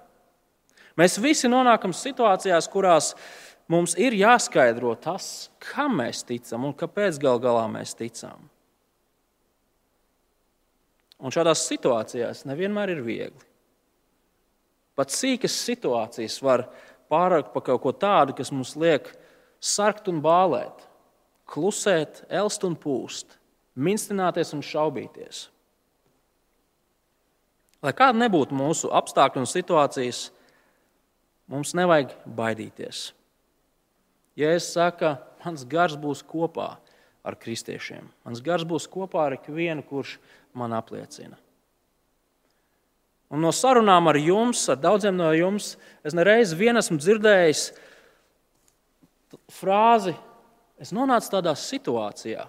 Mēs 0.98 1.20
visi 1.22 1.50
nonākam 1.50 1.94
situācijās, 1.94 2.66
kurās 2.74 3.12
mums 3.70 3.94
ir 4.02 4.18
jāskaidro 4.18 4.96
tas, 5.02 5.52
kam 5.62 6.00
mēs 6.02 6.24
ticam 6.26 6.66
un 6.66 6.74
kāpēc 6.78 7.20
gal 7.22 7.42
galā 7.42 7.68
mēs 7.70 7.94
ticam. 7.98 8.50
Un 11.18 11.34
šādās 11.34 11.66
situācijās 11.70 12.44
nevienmēr 12.50 12.94
ir 12.94 13.06
viegli. 13.06 13.46
Pat 14.98 15.14
sīkas 15.14 15.56
situācijas 15.62 16.40
var 16.42 16.66
pārākt 17.12 17.54
par 17.54 17.66
kaut 17.70 17.84
ko 17.84 17.94
tādu, 17.94 18.36
kas 18.38 18.52
mums 18.52 18.74
liek 18.80 19.12
sarkt 19.62 20.10
un 20.10 20.20
bālēt, 20.24 20.88
klusēt, 21.48 22.24
elst 22.34 22.66
un 22.68 22.74
pūst, 22.76 23.38
minstināties 23.78 24.56
un 24.58 24.66
šaubīties. 24.66 25.46
Lai 27.86 27.94
kāda 27.94 28.18
nebūtu 28.18 28.58
mūsu 28.58 28.90
apstākļi 28.90 29.44
un 29.44 29.50
situācijas, 29.50 30.26
Mums 31.48 31.72
nevajag 31.80 32.12
baidīties. 32.36 33.14
Jēzus 34.38 34.74
saka, 34.76 35.14
mans 35.46 35.64
gars 35.70 35.96
būs 35.96 36.20
kopā 36.28 36.74
ar 37.24 37.38
kristiešiem. 37.40 38.10
Mans 38.28 38.42
gars 38.44 38.66
būs 38.68 38.88
kopā 38.92 39.30
ar 39.30 39.38
ikvienu, 39.38 39.86
kurš 39.88 40.18
man 40.58 40.76
apliecina. 40.76 41.40
Un 43.34 43.44
no 43.44 43.52
sarunām 43.52 44.08
ar 44.08 44.20
jums, 44.22 44.62
ar 44.72 44.80
daudziem 44.80 45.18
no 45.18 45.28
jums, 45.36 45.76
es 46.06 46.16
nereiz 46.16 46.54
vien 46.56 46.80
esmu 46.80 47.00
dzirdējis 47.02 47.64
frāzi, 49.52 50.14
es 50.80 50.94
nonācu 50.96 51.34
tādā 51.34 51.52
situācijā. 51.60 52.48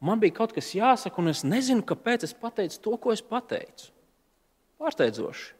Man 0.00 0.20
bija 0.22 0.38
kaut 0.38 0.54
kas 0.56 0.72
jāsaka, 0.72 1.20
un 1.20 1.28
es 1.28 1.42
nezinu, 1.44 1.84
kāpēc 1.84 2.24
es 2.24 2.32
pateicu 2.32 2.78
to, 2.80 2.96
ko 2.96 3.12
es 3.12 3.20
pateicu. 3.20 3.90
Pārsteidzoši. 4.80 5.50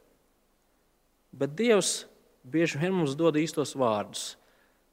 Bet 1.37 1.53
Dievs 1.59 2.07
bieži 2.43 2.81
vien 2.81 2.95
mums 2.97 3.13
dod 3.19 3.37
īstos 3.37 3.77
vārdus, 3.77 4.35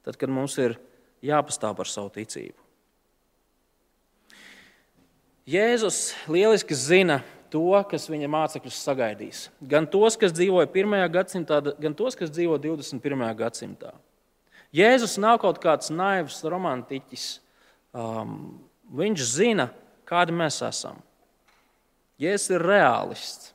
tad, 0.04 0.18
kad 0.20 0.28
mums 0.28 0.58
ir 0.60 0.76
jāpastāv 1.24 1.78
par 1.78 1.88
savu 1.88 2.12
ticību. 2.12 2.60
Jēzus 5.48 6.12
lieliski 6.28 6.76
zina 6.76 7.22
to, 7.52 7.72
kas 7.90 8.08
viņa 8.10 8.28
mācekļus 8.32 8.82
sagaidīs. 8.84 9.42
Gan 9.70 9.88
tos, 9.90 10.16
kas 10.20 10.34
dzīvoja 10.36 10.68
1. 10.70 10.96
gadsimtā, 11.14 11.60
gan 11.80 11.96
tos, 11.98 12.16
kas 12.18 12.32
dzīvo 12.34 12.58
21. 12.62 13.26
gadsimtā. 13.38 13.92
Jēzus 14.74 15.16
nav 15.20 15.38
kaut 15.42 15.60
kāds 15.62 15.92
naivs 15.92 16.42
romantiķis. 16.44 17.28
Um, 17.96 18.58
viņš 18.92 19.24
zina, 19.24 19.70
kādi 20.08 20.34
mēs 20.36 20.60
esam. 20.66 21.00
Jēzus 22.20 22.52
ir 22.56 22.66
reālists. 22.68 23.54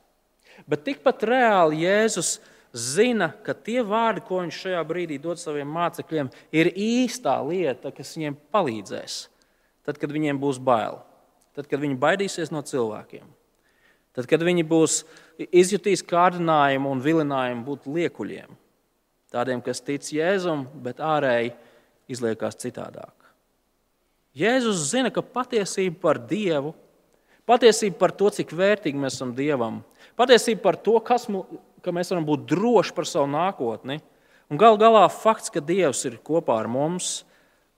Bet 0.70 0.84
tikpat 0.86 1.22
reāli 1.28 1.84
Jēzus 1.84 2.38
zina, 2.74 3.30
ka 3.46 3.54
tie 3.54 3.82
vārdi, 3.86 4.24
ko 4.26 4.40
viņš 4.42 4.58
šajā 4.64 4.82
brīdī 4.88 5.20
dod 5.22 5.38
saviem 5.38 5.70
mācekļiem, 5.70 6.30
ir 6.54 6.72
īstā 6.74 7.36
lieta, 7.46 7.92
kas 7.94 8.16
viņiem 8.16 8.38
palīdzēs. 8.54 9.18
Tad, 9.84 10.00
kad 10.00 10.12
viņiem 10.14 10.40
būs 10.40 10.58
bail, 10.64 11.02
tad, 11.54 11.68
kad 11.70 11.82
viņi 11.82 12.00
baidīsies 12.00 12.50
no 12.54 12.64
cilvēkiem, 12.64 13.26
tad, 14.14 14.28
kad 14.30 14.44
viņi 14.46 14.64
būs 14.68 15.02
izjutīs 15.50 16.04
kārdinājumu 16.06 16.92
un 16.94 17.02
vilinājumu 17.04 17.66
būt 17.66 17.88
liekuļiem, 17.90 18.54
tādiem, 19.34 19.62
kas 19.64 19.82
tic 19.82 20.06
Jēzum, 20.14 20.66
bet 20.84 21.02
ārēji 21.02 21.54
izliekās 22.10 22.58
citādāk. 22.60 23.12
Jēzus 24.34 24.88
zina, 24.90 25.12
ka 25.14 25.22
patiesība 25.22 26.00
par 26.08 26.18
Dievu, 26.18 26.72
patiesība 27.46 28.00
par 28.00 28.14
to, 28.18 28.30
cik 28.34 28.54
vērtīgi 28.56 28.98
mēs 28.98 29.18
esam 29.18 29.34
Dievam, 29.36 29.82
patiesība 30.18 30.64
par 30.64 30.78
to, 30.82 30.96
kas, 31.06 31.28
ka 31.84 31.94
mēs 31.94 32.10
varam 32.10 32.26
būt 32.26 32.48
droši 32.50 32.94
par 32.96 33.06
savu 33.06 33.30
nākotni. 33.30 34.00
Un 34.50 34.60
gal 34.60 34.76
galā 34.78 35.06
fakts, 35.08 35.52
ka 35.54 35.62
Dievs 35.62 36.02
ir 36.08 36.18
kopā 36.22 36.58
ar 36.60 36.68
mums, 36.68 37.22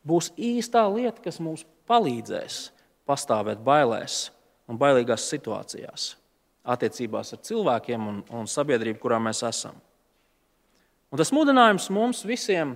būs 0.06 0.32
īstā 0.34 0.86
lieta, 0.90 1.20
kas 1.22 1.38
mums 1.42 1.66
palīdzēs 1.86 2.70
pastāvēt 3.06 3.60
bailēs 3.62 4.30
un 4.66 4.78
bailīgās 4.80 5.28
situācijās, 5.30 6.14
attiecībās 6.66 7.32
ar 7.34 7.42
cilvēkiem 7.46 8.08
un, 8.10 8.22
un 8.34 8.48
sabiedrību, 8.50 8.98
kurā 9.02 9.20
mēs 9.22 9.44
esam. 9.46 9.76
Un 11.12 11.20
tas 11.20 11.30
mudinājums 11.34 11.86
mums 11.94 12.24
visiem 12.26 12.74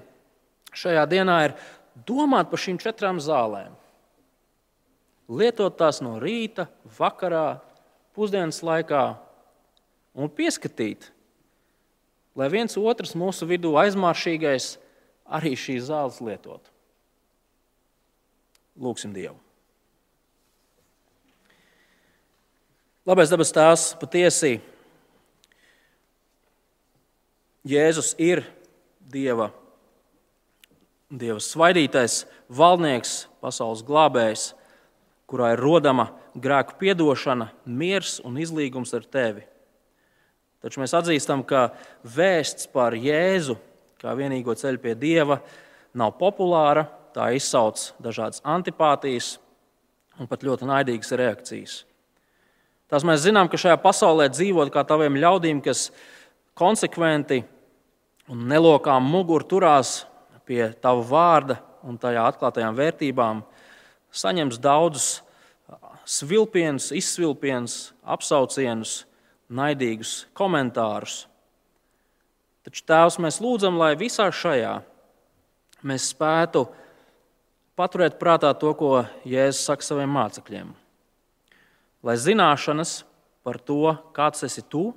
šajā 0.70 1.02
dienā 1.10 1.38
ir 1.48 1.56
domāt 2.06 2.50
par 2.50 2.62
šīm 2.62 2.78
četrām 2.80 3.18
zālēm. 3.22 3.74
Lietot 5.30 5.76
tās 5.78 6.00
no 6.02 6.16
rīta, 6.22 6.66
vakarā, 6.96 7.60
pusdienas 8.14 8.62
laikā 8.66 9.02
un 10.18 10.30
pieskatīt, 10.30 11.10
lai 12.38 12.48
viens 12.50 12.78
otrs 12.78 13.14
mūsu 13.18 13.46
vidū 13.50 13.76
aizmāršīgais 13.78 14.72
arī 15.30 15.54
šīs 15.58 15.86
zāles 15.90 16.18
lietot. 16.24 16.72
Lūksim 18.80 19.14
Dievu! 19.14 19.49
Labais 23.08 23.30
dabas 23.32 23.48
tēvs 23.56 23.84
patiesi 23.96 24.58
Jēzus 27.64 28.12
ir 28.20 28.42
Dieva, 29.08 29.46
Dieva 31.08 31.40
svaidītais 31.40 32.26
valdnieks, 32.52 33.24
pasaules 33.40 33.80
glābējs, 33.88 34.50
kurā 35.24 35.54
ir 35.54 35.64
rodama 35.64 36.10
grēku 36.36 36.76
piedošana, 36.80 37.48
miers 37.64 38.18
un 38.20 38.36
izlīgums 38.36 38.92
ar 38.96 39.08
tevi. 39.08 39.48
Taču 40.60 40.84
mēs 40.84 40.92
atzīstam, 40.96 41.40
ka 41.40 41.70
vēsts 42.04 42.68
par 42.68 42.92
Jēzu 42.92 43.56
kā 44.00 44.12
vienīgo 44.16 44.52
ceļu 44.56 44.80
pie 44.80 44.96
Dieva 44.96 45.40
nav 45.96 46.18
populāra, 46.20 46.84
tā 47.16 47.32
izsauc 47.32 47.94
dažādas 47.96 48.44
antipātijas 48.44 49.38
un 50.20 50.28
pat 50.28 50.44
ļoti 50.44 50.68
naidīgas 50.68 51.16
reakcijas. 51.16 51.84
Tās 52.90 53.06
mēs 53.06 53.22
zinām, 53.22 53.46
ka 53.46 53.58
šajā 53.60 53.76
pasaulē 53.78 54.26
dzīvot 54.32 54.72
kā 54.74 54.82
taviem 54.82 55.14
ļaudīm, 55.22 55.60
kas 55.62 55.88
konsekventi 56.58 57.44
un 58.30 58.48
nelokām 58.50 59.04
muguru 59.06 59.46
turās 59.46 60.00
pie 60.42 60.72
tava 60.82 61.04
vārda 61.06 61.60
un 61.86 61.98
tajā 62.02 62.24
atklātajām 62.32 62.74
vērtībām, 62.74 63.44
saņems 64.10 64.58
daudzus 64.58 65.20
svilpienus, 66.10 66.90
izsvilpienus, 66.98 67.76
apsaucienus, 68.02 69.04
naidīgus 69.46 70.24
komentārus. 70.34 71.24
Taču, 72.66 72.82
Tēvs, 72.90 73.20
mēs 73.22 73.38
lūdzam, 73.42 73.78
lai 73.78 73.94
visā 73.98 74.26
šajā 74.34 74.74
mēs 75.86 76.10
spētu 76.10 76.66
paturēt 77.78 78.18
prātā 78.20 78.50
to, 78.58 78.74
ko 78.74 79.04
Jēzus 79.24 79.62
saka 79.70 79.86
saviem 79.86 80.10
mācekļiem. 80.18 80.79
Lai 82.00 82.16
zināšanas 82.16 83.02
par 83.44 83.58
to, 83.60 83.92
kāds 84.16 84.44
esi 84.46 84.62
tu, 84.64 84.90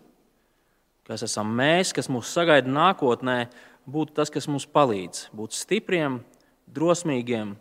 kas 1.07 1.25
esam 1.27 1.49
mēs, 1.51 1.91
kas 1.95 2.07
mūs 2.11 2.31
sagaida 2.31 2.71
nākotnē, 2.71 3.49
būtu 3.89 4.15
tas, 4.15 4.31
kas 4.31 4.47
mums 4.47 4.65
palīdz 4.71 5.27
būt 5.35 5.55
stipriem, 5.57 6.21
drosmīgiem, 6.71 7.57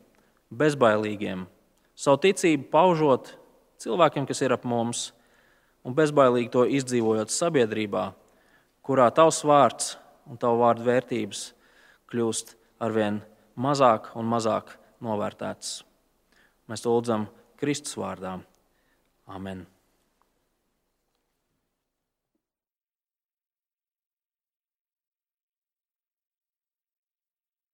bezbailīgiem, 0.55 1.47
savu 1.99 2.21
ticību 2.23 2.69
paužot 2.71 3.33
cilvēkiem, 3.83 4.29
kas 4.29 4.45
ir 4.45 4.55
ap 4.55 4.67
mums, 4.69 5.11
un 5.83 5.97
bezbailīgi 5.99 6.53
to 6.55 6.63
izdzīvojot 6.79 7.35
sabiedrībā, 7.35 8.05
kurā 8.87 9.09
tavs 9.15 9.43
vārds 9.47 9.97
un 10.31 10.39
tavu 10.39 10.63
vārdu 10.63 10.87
vērtības 10.87 11.49
kļūst 12.13 12.55
arvien 12.83 13.21
mazāk 13.59 14.13
un 14.19 14.31
mazāk 14.31 14.77
novērtētas. 15.03 15.81
Mēs 16.71 16.85
to 16.85 16.95
lūdzam 16.95 17.27
Kristus 17.59 17.99
vārdā. 17.99 18.39
Amen. 19.33 19.67